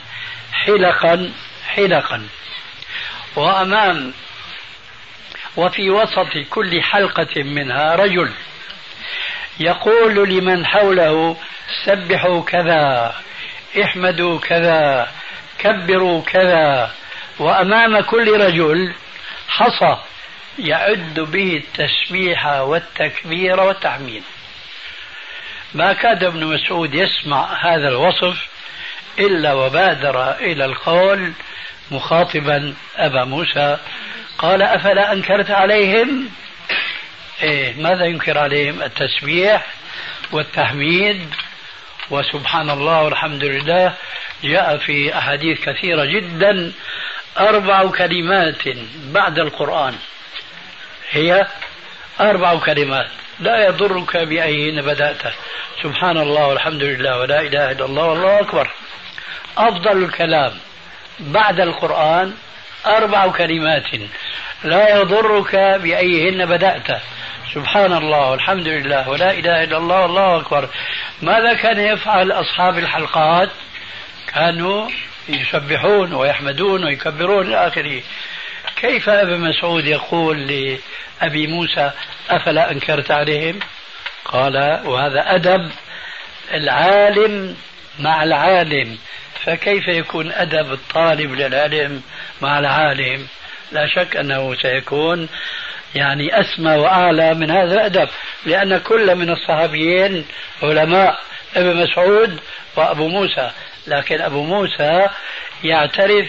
[0.54, 1.32] حلقا
[1.68, 2.28] حلقا.
[3.36, 4.14] وأمام
[5.58, 8.32] وفي وسط كل حلقة منها رجل.
[9.60, 11.38] يقول لمن حوله
[11.86, 13.16] سبحوا كذا
[13.84, 15.12] احمدوا كذا
[15.60, 16.92] كبروا كذا.
[17.40, 18.94] وأمام كل رجل
[19.48, 19.98] حصى
[20.60, 24.24] يعد به التسبيح والتكبير والتحميد.
[25.74, 28.47] ما كاد ابن مسعود يسمع هذا الوصف
[29.20, 31.34] إلا وبادر إلى القول
[31.91, 33.78] مخاطبا أبا موسى
[34.38, 36.30] قال أفلا أنكرت عليهم؟
[37.43, 39.66] إيه ماذا ينكر عليهم؟ التسبيح
[40.32, 41.30] والتحميد.
[42.10, 43.93] وسبحان الله والحمد لله
[44.43, 46.72] جاء في أحاديث كثيرة جدا
[47.39, 48.64] أربع كلمات
[48.95, 49.95] بعد القرآن.
[51.12, 51.47] هي
[52.22, 53.07] أربع كلمات.
[53.39, 55.22] لا يضرك بأيهن بدأت.
[55.84, 58.70] سبحان الله والحمد لله ولا إله إلا الله والله أكبر.
[59.57, 60.53] أفضل الكلام
[61.20, 62.34] بعد القرآن
[62.88, 63.88] أربع كلمات.
[64.64, 67.01] لا يضرك بأيهن بدأت.
[67.53, 70.70] سبحان الله والحمد لله ولا إله إلا الله والله أكبر.
[71.22, 73.49] ماذا كان يفعل أصحاب الحلقات؟
[74.34, 74.89] كانوا
[75.30, 78.01] يسبحون ويحمدون ويكبرون إلى آخره.
[78.76, 81.91] كيف أبي مسعود يقول لأبي موسى
[82.30, 83.59] أفلا أنكرت عليهم؟
[84.26, 85.72] قال وهذا أدب
[86.53, 87.55] العالم
[87.99, 88.97] مع العالم.
[89.45, 92.01] فكيف يكون أدب الطالب للعلم
[92.41, 93.28] مع العالم؟
[93.72, 95.30] لا شك أنه سيكون
[95.95, 98.09] يعني أسمى وأعلى من هذا الأدب
[98.45, 100.26] لأن كل من الصحابيين
[100.64, 101.20] علماء
[101.55, 102.39] ابن مسعود
[102.76, 103.51] وأبو موسى.
[103.88, 105.07] لكن أبو موسى
[105.64, 106.28] يعترف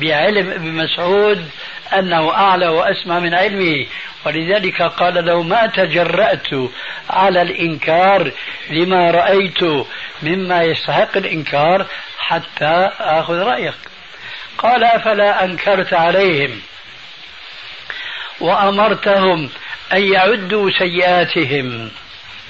[0.00, 1.48] بعلم ابن مسعود
[1.92, 3.86] أنه أعلى وأسمى من علمه
[4.26, 6.48] ولذلك قال لو ما تجرأت
[7.10, 8.30] على الإنكار
[8.70, 9.62] لما رأيت
[10.22, 11.86] مما يستحق الإنكار
[12.18, 13.74] حتى آخذ رأيك.
[14.58, 16.60] قال أفلا أنكرت عليهم
[18.40, 19.50] وأمرتهم
[19.92, 21.90] أن يعدوا سيئاتهم.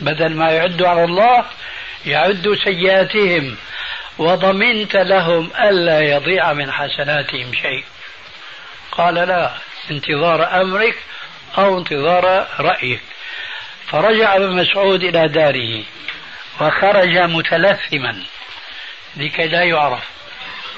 [0.00, 1.44] بدل ما يعدوا على الله
[2.06, 3.56] يعدوا سيئاتهم.
[4.18, 7.84] وضمنت لهم ألا يضيع من حسناتهم شيء.
[8.98, 9.50] قال لا
[9.90, 10.96] انتظار أمرك
[11.58, 13.00] أو انتظار رأيك.
[13.86, 15.82] فرجع ابن مسعود إلى داره
[16.60, 18.22] وخرج متلثما
[19.16, 20.02] لكي لا يعرف.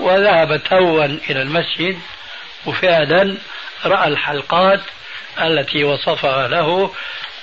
[0.01, 2.01] وذهب توا إلى المسجد
[2.67, 3.37] وفعلا
[3.85, 4.81] رأى الحلقات
[5.41, 6.95] التي وصفها له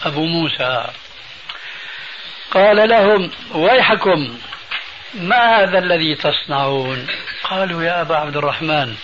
[0.06, 0.88] أبو موسى.
[2.52, 4.38] قال لهم ويحكم
[5.14, 7.08] ما هذا الذي تصنعون؟
[7.44, 8.96] قالوا يا أبا عبد الرحمن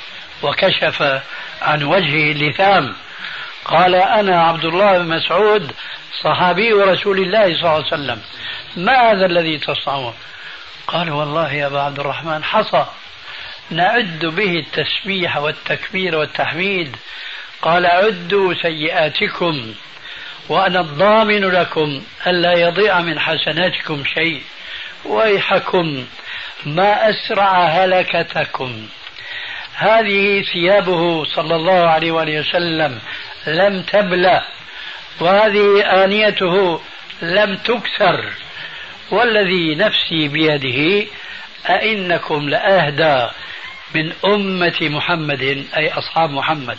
[0.42, 1.22] وكشف
[1.62, 2.96] عن وجهه اللثام
[3.66, 5.72] قال أنا عبد الله بن مسعود
[6.24, 8.22] صحابي رسول الله صلى الله عليه وسلم.
[8.76, 10.14] ما هذا الذي تصنعون؟
[10.88, 12.86] قال والله يا أبا عبد الرحمن حصى.
[13.70, 16.96] نعد به التسبيح والتكبير والتحميد.
[17.62, 19.74] قال عدوا سيئاتكم
[20.50, 24.44] وأنا الضامن لكم ألا يضيع من حسناتكم شيء.
[25.06, 26.06] ويحكم
[26.66, 28.88] ما أسرع هلكتكم.
[29.80, 33.00] هذه ثيابه صلى الله عليه وآله وسلم
[33.48, 34.42] لم تبلى
[35.20, 36.82] وهذه آنيته
[37.22, 38.26] لم تكسر
[39.12, 41.08] والذي نفسي بيده
[41.70, 43.28] أئنكم لأهدى
[43.96, 46.78] من أمة محمد أي أصحاب محمد.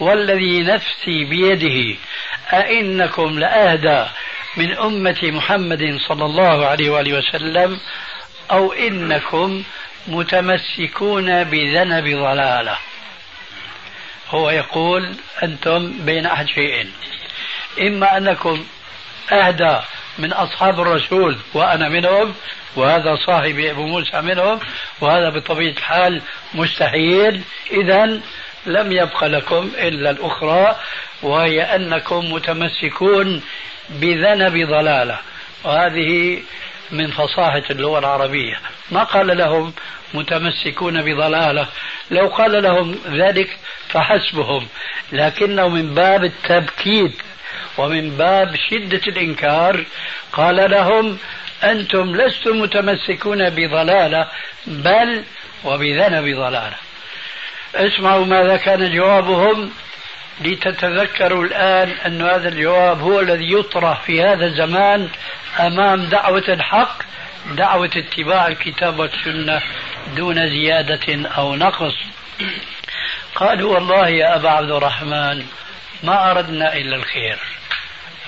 [0.00, 1.98] والذي نفسي بيده
[2.52, 4.04] أئنكم لأهدى
[4.56, 7.80] من أمة محمد صلى الله عليه وآله وسلم
[8.50, 9.62] أو إنكم
[10.08, 12.78] متمسكون بذنب ضلالة.
[14.30, 16.92] هو يقول أنتم بين أحد شيئين
[17.80, 18.64] إما أنكم
[19.32, 19.78] أهدى
[20.18, 22.34] من أصحاب الرسول وأنا منهم
[22.76, 24.60] وهذا صاحبي أبو موسى منهم
[25.00, 26.22] وهذا بطبيعة الحال
[26.54, 27.42] مستحيل.
[27.70, 28.20] إذا
[28.66, 30.76] لم يبق لكم إلا الأخرى
[31.22, 33.42] وهي أنكم متمسكون
[33.90, 35.18] بذنب ضلالة.
[35.64, 36.42] وهذه
[36.90, 38.60] من فصاحة اللغة العربية.
[38.90, 39.72] ما قال لهم؟
[40.14, 41.66] متمسكون بضلالة.
[42.10, 44.66] لو قال لهم ذلك فحسبهم.
[45.12, 47.22] لكنه من باب التبكيت
[47.78, 49.84] ومن باب شدة الإنكار
[50.32, 51.18] قال لهم
[51.64, 54.28] أنتم لستم متمسكون بضلالة
[54.66, 55.24] بل
[55.64, 56.76] وبذنب ضلالة.
[57.74, 59.70] اسمعوا ماذا كان جوابهم
[60.40, 65.08] لتتذكروا الآن أن هذا الجواب هو الذي يطرح في هذا الزمان
[65.60, 67.02] أمام دعوة الحق
[67.56, 69.62] دعوة اتباع الكتاب والسنة.
[70.16, 71.94] دون زيادة أو نقص.
[73.34, 75.46] قالوا والله يا أبا عبد الرحمن
[76.02, 77.38] ما أردنا إلا الخير.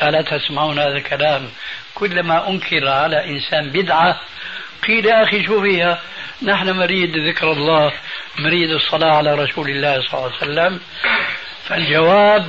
[0.02, 1.50] ألا تسمعون هذا الكلام؟
[1.94, 4.20] كلما أنكر على إنسان بدعة
[4.86, 6.00] قيل يا أخي شو فيها
[6.42, 7.92] نحن نريد ذكر الله
[8.38, 10.80] نريد الصلاة على رسول الله صلى الله عليه وسلم.
[11.68, 12.46] فالجواب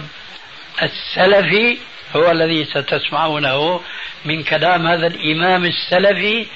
[0.81, 1.77] السلفي
[2.15, 3.81] هو الذي ستسمعونه
[4.25, 6.47] من كلام هذا الإمام السلفي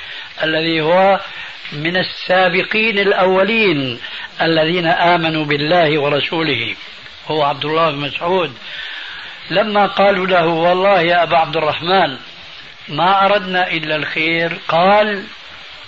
[0.44, 1.20] الذي هو
[1.72, 4.00] من السابقين الأولين
[4.42, 6.76] الذين آمنوا بالله ورسوله.
[7.28, 8.58] هو عبد الله بن مسعود.
[9.50, 12.18] لما قالوا له والله يا أبا عبد الرحمن
[12.90, 14.58] ما أردنا إلا الخير.
[14.68, 15.24] قال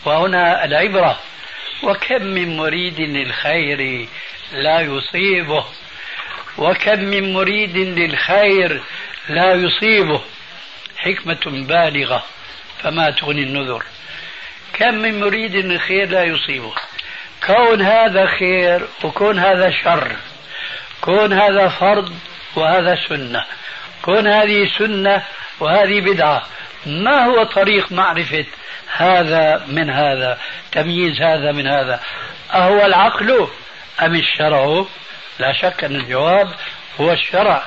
[0.05, 1.19] وهنا العبرة.
[1.83, 4.07] وكم من مريد للخير
[4.53, 5.65] لا يصيبه.
[6.57, 8.81] وكم من مريد للخير
[9.29, 10.21] لا يصيبه.
[10.97, 12.23] حكمة بالغة
[12.83, 13.83] فما تغني النذر.
[14.73, 16.73] كم من مريد للخير لا يصيبه.
[17.47, 20.15] كون هذا خير وكون هذا شر.
[21.01, 22.13] كون هذا فرض
[22.55, 23.45] وهذا سنة.
[24.01, 25.23] كون هذه سنة
[25.59, 26.43] وهذه بدعة.
[26.85, 28.45] ما هو طريق معرفة
[28.97, 30.37] هذا من هذا؟
[30.71, 31.99] تمييز هذا من هذا.
[32.53, 33.47] أهو العقل
[34.01, 34.85] أم الشرع؟
[35.39, 36.53] لا شك أن الجواب
[37.01, 37.63] هو الشرع.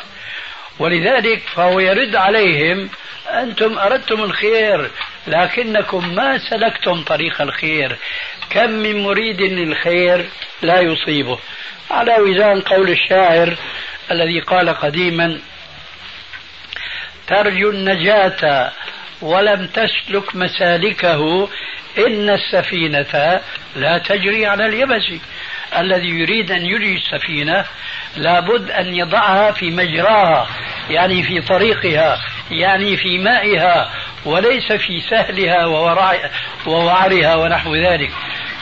[0.81, 2.91] ولذلك فهو يرد عليهم
[3.31, 4.91] أنتم أردتم الخير
[5.27, 7.97] لكنكم ما سلكتم طريق الخير.
[8.51, 10.27] كم من مريد للخير
[10.63, 11.39] لا يصيبه.
[11.91, 13.57] على وزان قول الشاعر
[14.11, 15.39] الذي قال قديما
[17.27, 18.73] ترجو النجاة
[19.23, 21.49] ولم تسلك مسالكه
[21.99, 23.41] إن السفينة
[23.77, 25.21] لا تجري على اليبس.
[25.79, 27.65] الذي يريد أن يجري السفينة
[28.17, 30.47] لابد أن يضعها في مجراها
[30.91, 32.19] يعني في طريقها
[32.51, 33.91] يعني في مائها
[34.25, 35.67] وليس في سهلها
[36.67, 38.11] ووعرها ونحو ذلك.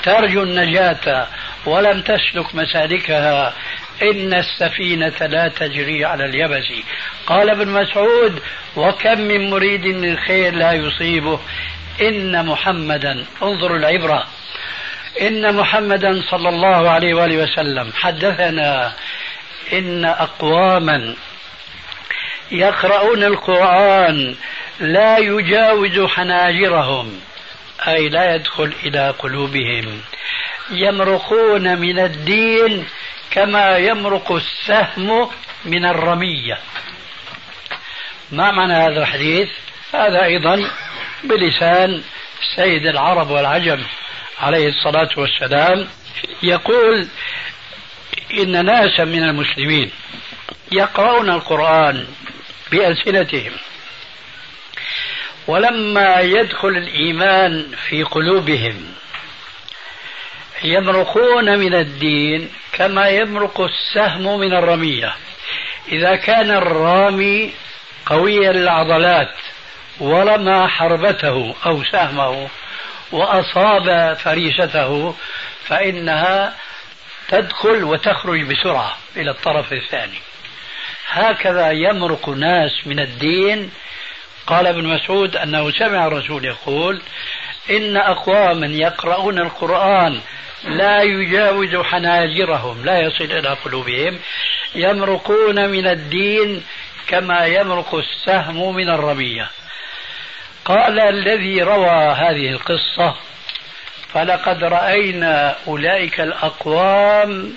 [0.03, 1.27] ترجو النجاة
[1.67, 3.55] ولم تسلك مسالكها
[4.03, 6.73] إن السفينة لا تجري على اليبس.
[7.27, 8.43] قال ابن مسعود
[8.77, 11.41] وكم من مريد للخير لا يصيبه.
[12.01, 14.27] إن محمدا انظروا العبرة.
[15.21, 18.93] إن محمدا صلى الله عليه وآله وسلم حدثنا
[19.73, 21.15] إن أقواما
[22.51, 24.37] يقرؤون القرآن
[24.81, 27.21] لا يجاوز حناجرهم
[27.89, 30.01] أي لا يدخل إلى قلوبهم.
[30.71, 32.87] يمرقون من الدين
[33.31, 35.31] كما يمرق السهم
[35.65, 36.59] من الرمية.
[38.31, 39.49] ما معنى هذا الحديث؟
[39.95, 40.71] هذا أيضا
[41.25, 42.03] بلسان
[42.57, 43.83] سيد العرب والعجم
[44.41, 45.89] عليه الصلاة والسلام
[46.43, 47.09] يقول
[48.39, 49.91] إن ناسا من المسلمين
[50.73, 52.07] يقرؤون القرآن
[52.71, 53.53] بألسنتهم.
[55.47, 58.95] ولما يدخل الإيمان في قلوبهم
[60.65, 65.15] يمرقون من الدين كما يمرق السهم من الرمية.
[65.93, 67.53] إذا كان الرامي
[68.07, 69.35] قوي العضلات
[70.01, 72.49] ورمى حربته أو سهمه
[73.13, 75.15] وأصاب فريسته
[75.65, 76.55] فإنها
[77.29, 80.19] تدخل وتخرج بسرعة إلى الطرف الثاني.
[81.09, 83.71] هكذا يمرق ناس من الدين.
[84.47, 87.03] قال ابن مسعود أنه سمع الرسول يقول
[87.71, 90.21] إن أقواما يقرؤون القرآن
[90.65, 94.19] لا يجاوز حناجرهم لا يصل إلى قلوبهم.
[94.75, 96.65] يمرقون من الدين
[97.07, 99.51] كما يمرق السهم من الرمية.
[100.65, 103.15] قال الذي روى هذه القصة
[104.15, 107.55] فلقد رأينا أولئك الأقوام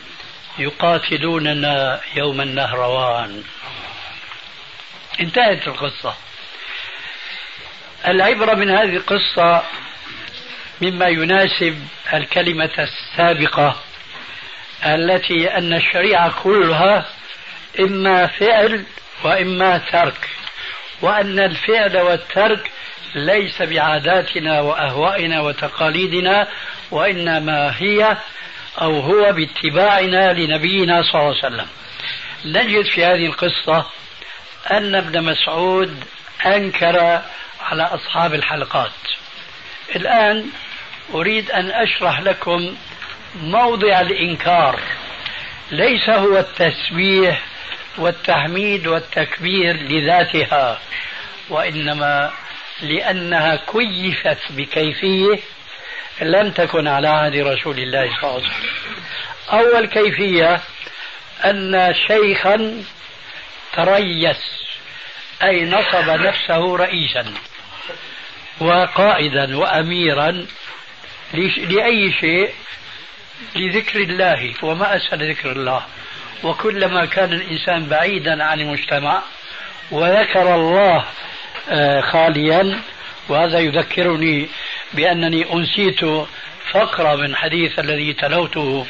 [0.57, 3.43] يقاتلوننا يوم النهروان.
[5.19, 6.15] انتهت القصة.
[8.07, 9.63] العبرة من هذه القصة
[10.81, 13.75] مما يناسب الكلمة السابقة
[14.85, 17.05] التي أن الشريعة كلها
[17.79, 18.85] إما فعل
[19.23, 20.29] وإما ترك
[21.01, 22.71] وأن الفعل والترك
[23.15, 26.47] ليس بعاداتنا وأهوائنا وتقاليدنا
[26.91, 28.17] وإنما هي
[28.81, 31.67] أو هو باتباعنا لنبينا صلى الله عليه وسلم.
[32.45, 33.85] نجد في هذه القصة
[34.71, 36.03] أن ابن مسعود
[36.45, 37.21] أنكر
[37.61, 38.91] على أصحاب الحلقات.
[39.95, 40.45] الآن
[41.13, 42.75] أريد أن أشرح لكم
[43.35, 44.79] موضع الإنكار.
[45.71, 47.41] ليس هو التسبيح
[47.97, 50.79] والتحميد والتكبير لذاتها
[51.49, 52.31] وإنما
[52.81, 55.39] لأنها كيفت بكيفية
[56.21, 58.73] لم تكن على عهد رسول الله صلى الله عليه وسلم.
[59.51, 60.61] أول كيفية
[61.45, 62.83] أن شيخا
[63.73, 64.37] تريس
[65.43, 67.33] أي نصب نفسه رئيسا
[68.59, 70.45] وقائدا وأميرا
[71.33, 72.49] لأي شيء؟
[73.55, 75.85] لذكر الله وما أسهل ذكر الله.
[76.43, 79.21] وكلما كان الإنسان بعيدا عن المجتمع
[79.91, 81.05] وذكر الله
[82.11, 82.79] خاليا
[83.29, 84.47] وهذا يذكرني
[84.93, 85.99] بأنني أنسيت
[86.71, 88.85] فقرة من حديث الذي تلوته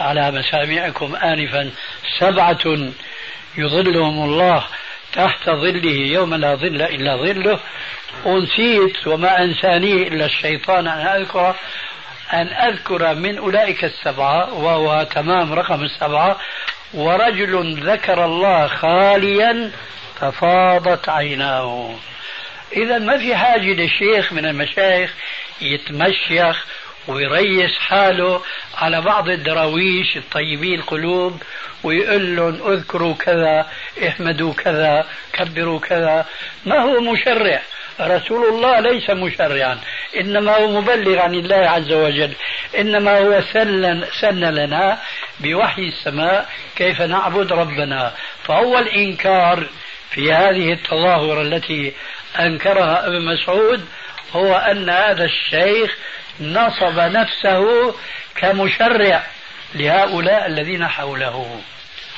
[0.00, 1.70] على مسامعكم آنفا.
[2.18, 2.92] سبعة
[3.56, 4.64] يظلهم الله
[5.12, 7.60] تحت ظله يوم لا ظل إلا ظله.
[8.26, 11.54] أنسيت وما أنساني إلا الشيطان أن أذكر
[12.32, 16.36] أن أذكر من أولئك السبعة وهو تمام رقم السبعة.
[16.94, 19.72] ورجل ذكر الله خاليا
[20.22, 21.94] ففاضت عيناه.
[22.76, 25.14] إذا ما في حاجة للشيخ من المشايخ
[25.60, 26.66] يتمشيخ
[27.08, 28.42] ويريس حاله
[28.78, 31.42] على بعض الدراويش الطيبين القلوب
[31.84, 33.66] ويقول لهم اذكروا كذا
[34.08, 36.26] احمدوا كذا كبروا كذا.
[36.66, 37.62] ما هو مشرع؟
[38.00, 39.78] رسول الله ليس مشرعا
[40.16, 42.32] إنما هو مبلغ عن الله عز وجل.
[42.78, 44.98] إنما هو سن سن لنا
[45.40, 48.12] بوحي السماء كيف نعبد ربنا.
[48.44, 49.66] فهو الإنكار
[50.14, 51.92] في هذه التظاهرة التي
[52.40, 53.86] أنكرها ابن مسعود
[54.32, 55.96] هو أن هذا الشيخ
[56.40, 57.94] نصب نفسه
[58.36, 59.22] كمشرع
[59.74, 61.60] لهؤلاء الذين حوله.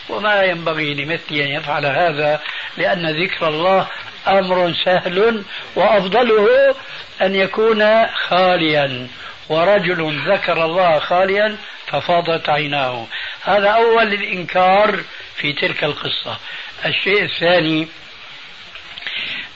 [0.09, 2.41] وما ينبغي لمثلي أن يفعل هذا
[2.77, 3.89] لأن ذكر الله
[4.29, 5.45] أمر سهل
[5.77, 6.75] وأفضله
[7.23, 9.09] أن يكون خاليا.
[9.49, 11.57] ورجل ذكر الله خاليا
[11.87, 13.07] ففاضت عيناه.
[13.45, 15.01] هذا أول الإنكار
[15.37, 16.39] في تلك القصة.
[16.87, 17.89] الشيء الثاني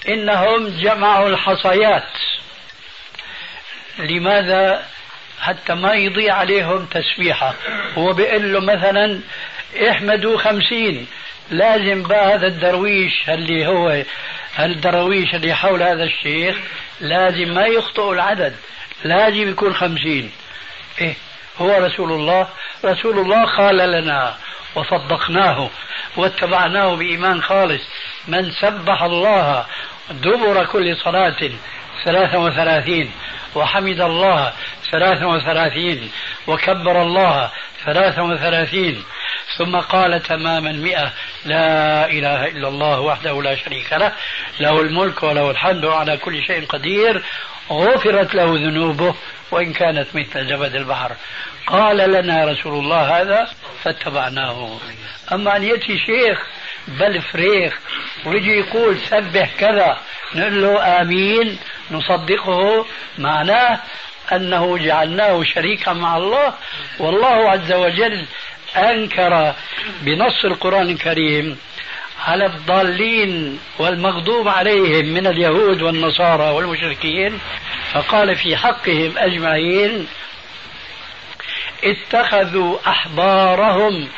[0.09, 2.09] إنهم جمعوا الحصيات.
[3.99, 4.87] لماذا؟
[5.41, 7.55] حتى ما يضيع عليهم تسبيحة.
[7.99, 9.21] هو بيقول له مثلا
[9.91, 11.07] احمدوا خمسين.
[11.51, 14.03] لازم بقى هذا الدرويش اللي هو
[14.59, 16.57] الدرويش اللي حول هذا الشيخ
[17.01, 18.57] لازم ما يخطئوا العدد.
[19.05, 20.33] لازم يكون خمسين.
[21.01, 21.15] إيه؟
[21.59, 22.49] هو رسول الله.
[22.85, 24.37] رسول الله قال لنا
[24.75, 25.71] وصدقناه
[26.17, 27.83] واتبعناه بإيمان خالص.
[28.29, 29.67] من سبح الله
[30.11, 31.51] دبر كل صلاة
[32.05, 33.11] ثلاثة وثلاثين
[33.55, 34.53] وحمد الله
[34.91, 36.11] ثلاثة وثلاثين
[36.47, 37.51] وكبر الله
[37.85, 39.05] ثلاثة وثلاثين.
[39.57, 41.13] ثم قال تماما مئة
[41.45, 44.13] لا إله إلا الله وحده لا شريك له
[44.61, 47.23] له الملك وله الحمد على كل شيء قدير.
[47.71, 49.15] غفرت له ذنوبه
[49.51, 51.13] وإن كانت مثل زبد البحر.
[51.67, 53.49] قال لنا رسول الله هذا
[53.85, 54.79] فاتبعناه.
[55.33, 56.47] أما أن يأتي شيخ
[56.89, 57.79] بل فريخ
[58.27, 59.99] ويجي يقول سبح كذا
[60.35, 61.59] نقول له آمين
[61.91, 62.87] نصدقه
[63.19, 63.81] معناه
[64.33, 66.55] أنه جعلناه شريكا مع الله.
[66.99, 68.25] والله عز وجل
[68.77, 69.55] أنكر
[70.01, 71.59] بنص القرآن الكريم
[72.27, 77.39] على الضالين والمغضوب عليهم من اليهود والنصارى والمشركين؟
[77.93, 80.07] فقال في حقهم أجمعين
[81.85, 84.09] اتخذوا أحبارهم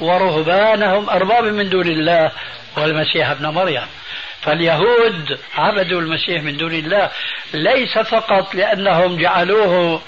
[0.00, 2.32] ورهبانهم أربابا من دون الله
[2.76, 3.86] والمسيح ابن مريم.
[4.42, 7.10] فاليهود عبدوا المسيح من دون الله
[7.54, 10.02] ليس فقط لأنهم جعلوه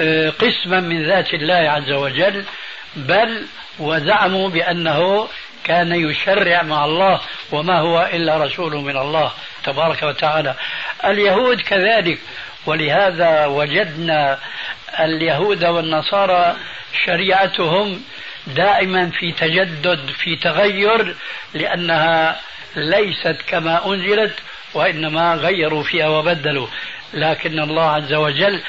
[0.00, 2.44] آه، قسما من ذات الله عز وجل
[2.96, 3.46] بل
[3.78, 5.28] وزعموا بأنه
[5.68, 7.20] كان يشرع مع الله
[7.52, 9.32] وما هو إلا رسول من الله
[9.64, 10.54] تبارك وتعالى.
[11.04, 12.18] اليهود كذلك
[12.66, 14.38] ولهذا وجدنا
[15.00, 16.56] اليهود والنصارى
[17.06, 18.00] شريعتهم
[18.46, 21.14] دائما في تجدد في تغير
[21.54, 22.40] لأنها
[22.76, 24.34] ليست كما أنزلت
[24.74, 26.66] وإنما غيروا فيها وبدلوا.
[27.14, 28.62] لكن الله عز وجل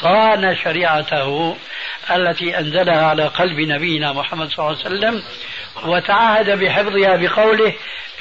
[0.00, 1.56] صان شريعته
[2.10, 5.22] التي أنزلها على قلب نبينا محمد صلى الله عليه وسلم
[5.84, 7.72] وتعهد بحفظها بقوله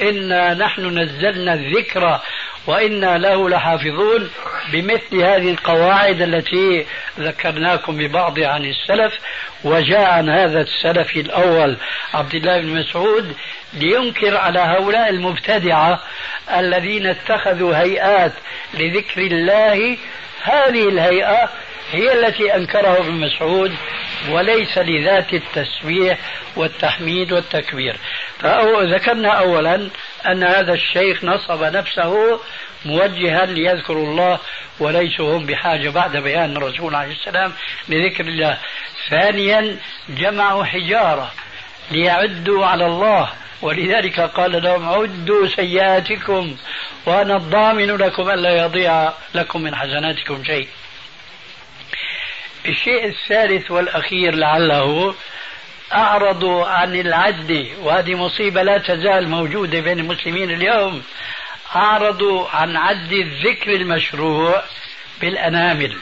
[0.01, 2.19] إنا نحن نزلنا الذكر
[2.67, 4.29] وإنا له لحافظون
[4.71, 6.85] بمثل هذه القواعد التي
[7.19, 9.19] ذكرناكم ببعض عن السلف
[9.63, 11.77] وجاء عن هذا السلف الأول
[12.13, 13.35] عبد الله بن مسعود
[13.75, 15.99] لينكر على هؤلاء المبتدعة
[16.57, 18.33] الذين اتخذوا هيئات
[18.73, 19.97] لذكر الله.
[20.43, 21.49] هذه الهيئة
[21.91, 23.75] هي التي أنكره ابن مسعود
[24.29, 26.17] وليس لذات التسبيح
[26.55, 27.95] والتحميد والتكبير.
[28.39, 29.89] فذكرنا أولا
[30.25, 32.39] أن هذا الشيخ نصب نفسه
[32.85, 34.39] موجها ليذكر الله
[34.79, 37.53] وليسوا هم بحاجة بعد بيان الرسول عليه السلام
[37.89, 38.57] لذكر الله.
[39.09, 39.77] ثانيا
[40.09, 41.31] جمعوا حجارة
[41.91, 43.29] ليعدوا على الله.
[43.65, 46.55] ولذلك قال لهم عدوا سيئاتكم
[47.05, 50.67] وأنا الضامن لكم ألا يضيع لكم من حسناتكم شيء.
[52.65, 55.15] الشيء الثالث والأخير لعله
[55.93, 61.03] أعرضوا عن العد وهذه مصيبة لا تزال موجودة بين المسلمين اليوم.
[61.75, 64.63] أعرضوا عن عد الذكر المشروع
[65.21, 65.97] بالأنامل.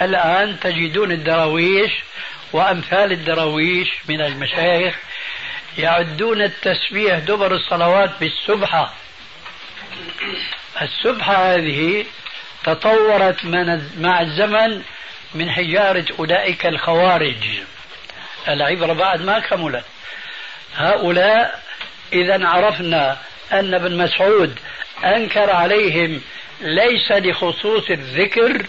[0.00, 1.92] الآن تجدون الدراويش
[2.52, 4.98] وأمثال الدراويش من المشايخ
[5.78, 8.94] يعدون التسبيح دبر الصلوات بالسبحة.
[10.82, 12.04] السبحة هذه
[12.64, 13.44] تطورت
[13.98, 14.82] مع الزمن
[15.34, 17.44] من حجارة أولئك الخوارج.
[18.48, 19.84] العبرة بعد ما كملت.
[20.74, 21.62] هؤلاء
[22.12, 23.18] إذا عرفنا
[23.52, 24.58] أن ابن مسعود
[25.04, 26.20] أنكر عليهم
[26.60, 28.66] ليس لخصوص الذكر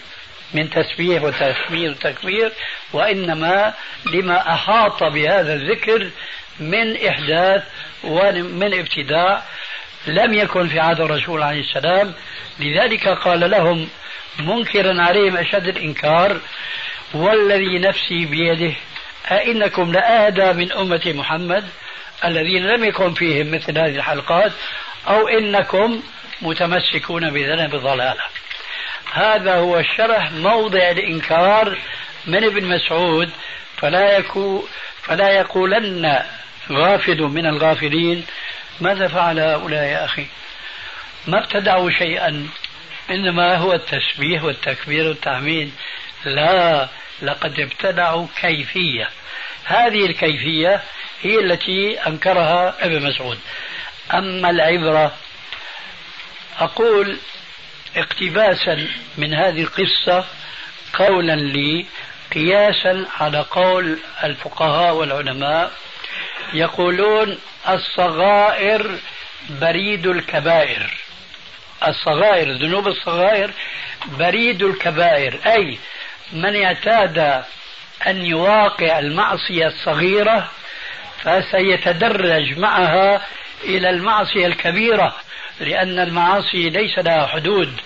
[0.54, 2.52] من تسبيح وتسمير وتكبير
[2.92, 3.74] وإنما
[4.06, 6.10] لما أحاط بهذا الذكر
[6.60, 7.62] من إحداث
[8.04, 9.42] ومن ابتداع
[10.06, 12.14] لم يكن في عهد الرسول عليه السلام.
[12.60, 13.88] لذلك قال لهم
[14.38, 16.40] منكرا عليهم أشد الإنكار
[17.14, 18.74] والذي نفسي بيده
[19.30, 21.64] أئنكم لأهدى من أمة محمد
[22.24, 24.52] الذين لم يكن فيهم مثل هذه الحلقات
[25.08, 26.02] أو إنكم
[26.42, 28.22] متمسكون بذنب ضلالة.
[29.12, 31.78] هذا هو الشرح موضع الإنكار
[32.26, 33.30] من ابن مسعود.
[33.76, 34.64] فلا يكو
[35.02, 36.22] فلا يقولن
[36.70, 38.26] غافل من الغافلين
[38.80, 40.26] ماذا فعل هؤلاء يا أخي؟
[41.26, 42.48] ما ابتدعوا شيئا
[43.10, 45.72] إنما هو التسبيح والتكبير والتعميد
[46.24, 46.88] لا
[47.22, 49.08] لقد ابتدعوا كيفية.
[49.64, 50.82] هذه الكيفية
[51.22, 53.38] هي التي أنكرها ابن مسعود.
[54.14, 55.14] أما العبرة
[56.58, 57.18] أقول
[57.96, 58.88] اقتباسا
[59.18, 60.24] من هذه القصة
[60.92, 61.86] قولا لي
[62.34, 65.72] قياسا على قول الفقهاء والعلماء
[66.54, 67.38] يقولون
[67.68, 68.98] الصغائر
[69.50, 70.90] بريد الكبائر.
[71.88, 73.50] الصغائر ذنوب الصغائر
[74.18, 75.38] بريد الكبائر.
[75.46, 75.78] أي
[76.32, 77.44] من اعتاد
[78.06, 80.50] أن يواقع المعصية الصغيرة
[81.22, 83.22] فسيتدرج معها
[83.64, 85.16] إلى المعصية الكبيرة
[85.60, 87.80] لأن المعاصي ليس لها حدود.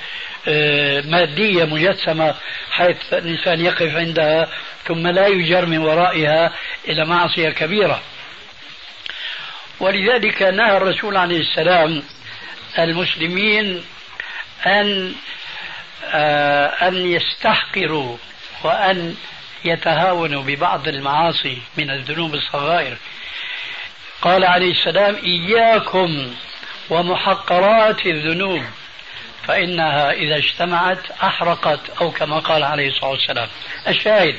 [1.04, 2.34] مادية مجسمة
[2.70, 4.48] حيث الإنسان يقف عندها
[4.86, 6.52] ثم لا يجر من ورائها
[6.88, 8.02] إلى معصية كبيرة.
[9.80, 12.02] ولذلك نهى الرسول عليه السلام
[12.78, 13.84] المسلمين
[14.66, 15.14] أن
[16.04, 18.16] آه، أن يستحقروا
[18.62, 19.14] وأن
[19.64, 22.96] يتهاونوا ببعض المعاصي من الذنوب الصغائر.
[24.22, 26.34] قال عليه السلام إياكم
[26.90, 28.64] ومحقرات الذنوب.
[29.46, 33.48] فإنها إذا اجتمعت أحرقت أو كما قال عليه الصلاة والسلام.
[33.88, 34.36] الشاهد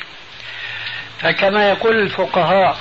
[1.19, 2.77] فكما يقول الفقهاء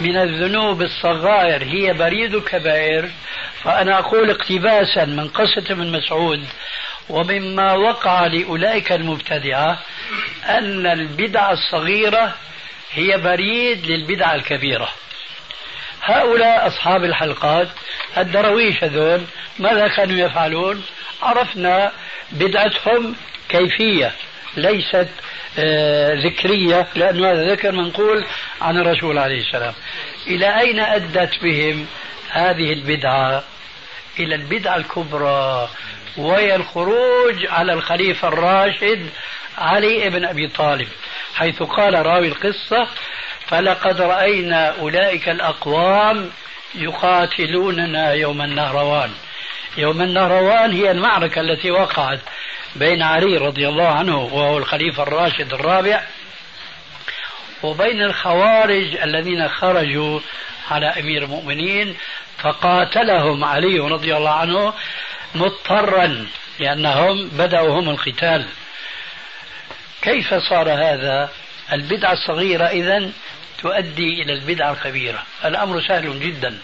[0.00, 3.10] من الذنوب الصغائر هي بريد الكبائر.
[3.64, 6.44] فأنا أقول اقتباسا من قصة ابن مسعود
[7.08, 9.78] ومما وقع لأولئك المبتدعة
[10.44, 12.34] أن البدعة الصغيرة
[12.92, 14.88] هي بريد للبدعة الكبيرة.
[16.02, 17.68] هؤلاء أصحاب الحلقات
[18.18, 19.20] الدرويش هذول
[19.58, 20.84] ماذا كانوا يفعلون؟
[21.22, 21.92] عرفنا
[22.32, 23.14] بدعتهم
[23.48, 24.12] كيفية
[24.56, 25.08] ليست
[25.58, 28.24] آه ذكرية لأن هذا ذكر منقول
[28.60, 29.74] عن الرسول عليه السلام.
[30.26, 31.86] إلى أين أدت بهم
[32.30, 33.44] هذه البدعة؟
[34.18, 35.68] إلى البدعة الكبرى
[36.16, 39.08] وهي الخروج على الخليفة الراشد
[39.58, 40.88] علي بن أبي طالب
[41.34, 42.88] حيث قال راوي القصة
[43.46, 46.30] فلقد رأينا أولئك الأقوام
[46.74, 49.10] يقاتلوننا يوم النهروان
[49.76, 52.20] يوم النهروان هي المعركة التي وقعت
[52.76, 56.02] بين علي رضي الله عنه وهو الخليفة الراشد الرابع
[57.62, 60.20] وبين الخوارج الذين خرجوا
[60.70, 61.96] على أمير المؤمنين
[62.38, 64.74] فقاتلهم علي رضي الله عنه
[65.34, 66.26] مضطرا
[66.60, 68.46] لأنهم بدأوا هم القتال.
[70.02, 71.30] كيف صار هذا؟
[71.72, 73.10] البدعة الصغيرة إذا
[73.58, 75.22] تؤدي إلى البدعة الكبيرة.
[75.44, 76.58] الأمر سهل جدا.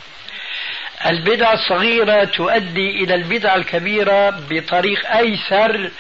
[1.07, 5.91] البدعة الصغيرة تؤدي إلى البدعة الكبيرة بطريق أيسر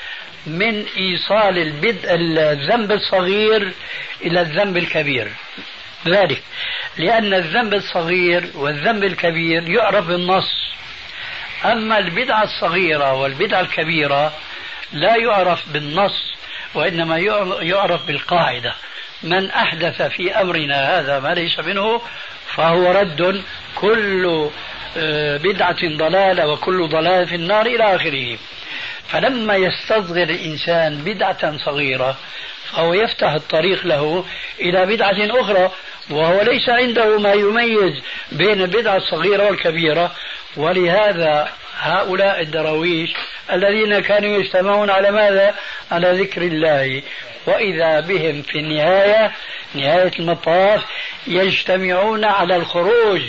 [0.46, 3.72] من إيصال البدء الذنب الصغير
[4.22, 5.28] إلى الذنب الكبير.
[6.08, 6.42] ذلك
[6.96, 10.70] لأن الذنب الصغير والذنب الكبير يعرف بالنص.
[11.64, 14.32] أما البدعة الصغيرة والبدعة الكبيرة
[14.92, 16.34] لا يعرف بالنص
[16.74, 17.18] وإنما
[17.62, 18.74] يعرف بالقاعدة.
[19.22, 22.02] من أحدث في أمرنا هذا ما ليس منه
[22.54, 23.42] فهو رد
[23.74, 24.50] كل
[25.36, 28.38] بدعة ضلالة وكل ضلالة في النار إلى آخره.
[29.08, 32.16] فلما يستصغر الإنسان بدعة صغيرة
[32.72, 34.24] فهو يفتح الطريق له
[34.60, 35.70] إلى بدعة أخرى
[36.10, 38.02] وهو ليس عنده ما يميز
[38.32, 40.12] بين البدعة الصغيرة والكبيرة.
[40.56, 43.10] ولهذا هؤلاء الدراويش
[43.52, 45.54] الذين كانوا يجتمعون على ماذا؟
[45.90, 47.02] على ذكر الله.
[47.46, 49.32] وإذا بهم في النهاية
[49.74, 50.84] نهاية المطاف
[51.26, 53.22] يجتمعون على الخروج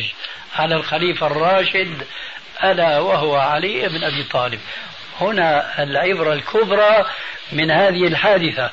[0.55, 2.07] على الخليفة الراشد
[2.63, 4.59] ألا وهو علي بن أبي طالب.
[5.21, 7.05] هنا العبرة الكبرى
[7.51, 8.71] من هذه الحادثة.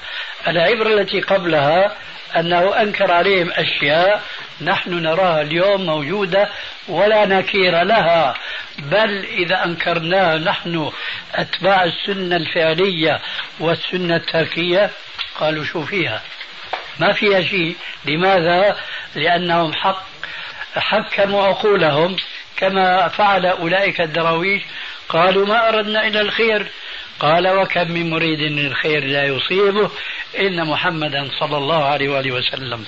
[0.48, 1.96] العبرة التي قبلها
[2.36, 4.22] أنه أنكر عليهم أشياء
[4.60, 6.48] نحن نراها اليوم موجودة
[6.88, 8.34] ولا نكير لها
[8.78, 10.90] بل إذا أنكرناها نحن
[11.34, 13.20] أتباع السنة الفعلية
[13.60, 14.90] والسنة التركية
[15.40, 16.22] قالوا شو فيها؟
[16.98, 17.76] ما فيها شيء.
[18.05, 18.76] لماذا؟
[19.14, 20.18] لأنهم حق
[20.77, 22.16] حكموا عقولهم
[22.57, 24.62] كما فعل أولئك الدراويش
[25.09, 26.66] قالوا ما أردنا إلا الخير.
[27.20, 29.90] قال وكم من مريد للخير لا يصيبه
[30.39, 32.85] إن محمدا صلى الله عليه وآله وسلم.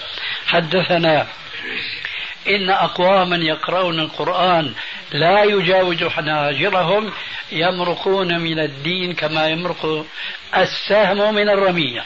[0.46, 1.26] حدثنا
[2.48, 4.74] إن أقواما يقرؤون القرآن
[5.12, 7.12] لا يجاوز حناجرهم
[7.52, 10.06] يمرقون من الدين كما يمرق
[10.56, 12.04] السهم من الرمية.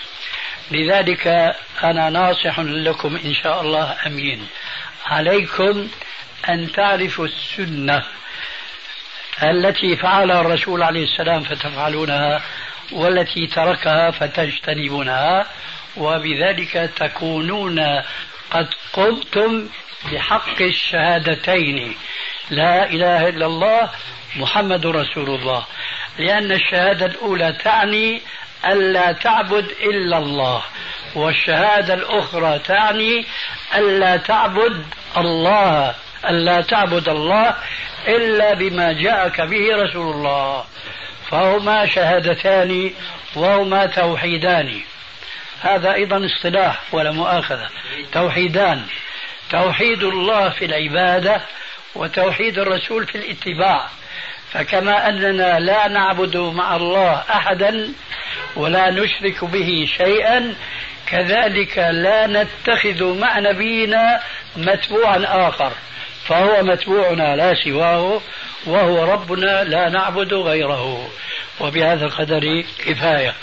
[0.71, 4.47] لذلك أنا ناصح لكم إن شاء الله أمين.
[5.05, 5.89] عليكم
[6.49, 8.03] أن تعرفوا السنة
[9.43, 12.43] التي فعلها الرسول عليه السلام فتفعلونها
[12.93, 15.47] والتي تركها فتجتنبونها
[15.97, 18.03] وبذلك تكونون
[18.51, 19.69] قد قمتم
[20.13, 21.97] بحق الشهادتين.
[22.51, 23.91] لا إله إلا الله
[24.37, 25.67] محمد رسول الله.
[26.19, 28.23] لأن الشهادة الأولى تعني
[28.73, 30.63] ألا تعبد إلا الله.
[31.15, 33.27] والشهادة الأخرى تعني
[33.77, 34.85] ألا تعبد
[35.17, 35.95] الله
[36.29, 37.57] ألا تعبد الله
[38.09, 40.65] إلا بما جاءك به رسول الله.
[41.31, 42.91] فهما شهادتان
[43.37, 44.81] وهما توحيدان.
[45.61, 47.69] هذا أيضا اصطلاح ولا مؤاخذة.
[48.13, 48.87] توحيدان.
[49.51, 51.41] توحيد الله في العبادة
[51.95, 53.89] وتوحيد الرسول في الاتباع.
[54.55, 57.93] فكما أننا لا نعبد مع الله أحدا
[58.57, 60.55] ولا نشرك به شيئا
[61.07, 64.21] كذلك لا نتخذ مع نبينا
[64.57, 65.73] متبوعا آخر
[66.27, 68.21] فهو متبوعنا لا سواه
[68.67, 71.11] وهو ربنا لا نعبد غيره.
[71.61, 73.35] وبهذا القدر كفاية.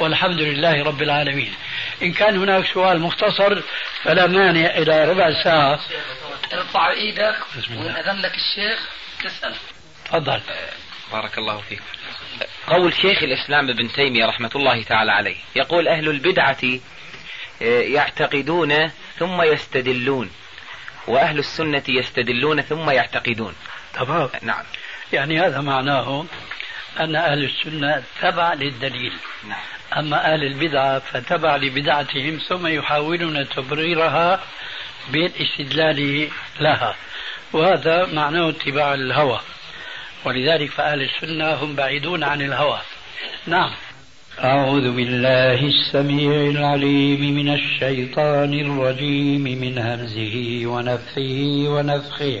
[0.00, 1.54] والحمد لله رب العالمين.
[2.02, 3.62] إن كان هناك سؤال مختصر
[4.02, 5.80] فلا مانع إلى ربع ساعة.
[6.52, 7.36] ارفع إيدك
[7.70, 8.88] وإن أذن لك الشيخ
[9.24, 9.54] تسأل.
[10.12, 10.40] تفضل.
[11.12, 11.82] بارك الله فيك.
[12.66, 15.36] قول شيخ الإسلام ابن تيمية رحمة الله تعالى عليه.
[15.56, 16.58] يقول أهل البدعة
[17.62, 20.30] آه، يعتقدون ثم يستدلون
[21.06, 23.54] وأهل السنة يستدلون ثم يعتقدون.
[23.94, 24.28] تمام.
[24.42, 24.64] نعم.
[25.12, 26.24] يعني هذا معناه
[27.00, 29.12] أن أهل السنة تبع للدليل.
[29.48, 29.62] نعم.
[29.96, 34.40] أما أهل البدعة فتبع لبدعتهم ثم يحاولون تبريرها
[35.08, 36.28] بالإستدلال
[36.60, 36.96] لها.
[37.52, 39.40] وهذا معناه اتباع الهوى.
[40.24, 42.78] ولذلك فأهل السنة هم بعيدون عن الهوى.
[43.46, 43.70] نعم.
[44.44, 52.40] أعوذ بالله السميع العليم من الشيطان الرجيم من همزه ونفخه ونفخه.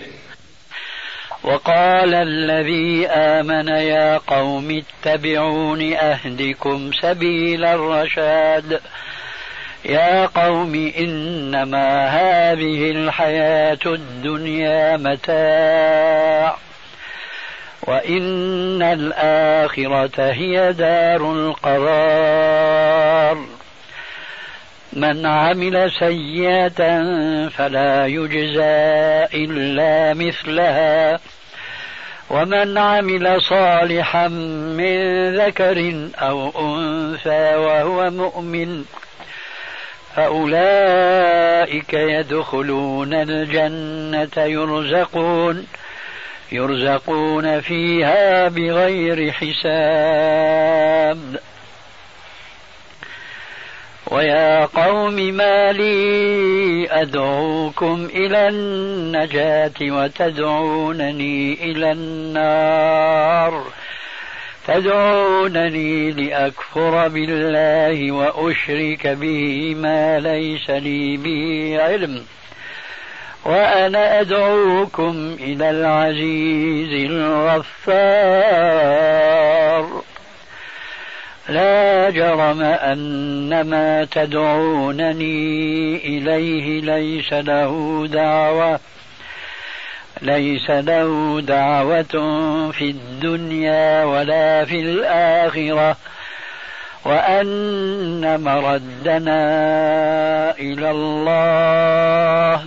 [1.42, 8.80] وقال الذي آمن يا قوم اتبعون أهدكم سبيل الرشاد.
[9.84, 16.56] يا قوم إنما هذه الحياة الدنيا متاع.
[17.82, 23.46] وإن الآخرة هي دار القرار.
[24.92, 27.02] من عمل سيئة
[27.48, 31.20] فلا يجزى إلا مثلها.
[32.30, 34.28] ومن عمل صالحا
[34.78, 34.96] من
[35.36, 38.84] ذكر أو أنثى وهو مؤمن
[40.16, 45.66] فأولئك يدخلون الجنة يرزقون.
[46.52, 51.18] يرزقون فيها بغير حساب.
[54.06, 63.64] ويا قوم ما لي أدعوكم إلى النجاة وتدعونني إلى النار.
[64.66, 72.24] تدعونني لأكفر بالله وأشرك به ما ليس لي به علم.
[73.44, 78.42] وأنا أدعوكم إلى العزيز الغفار.
[81.48, 88.80] لا جرم أن ما تدعونني إليه ليس له دعوة
[90.22, 92.12] ليس له دعوة
[92.72, 95.96] في الدنيا ولا في الآخرة.
[97.04, 99.40] وأن مردنا
[100.58, 102.66] إلى الله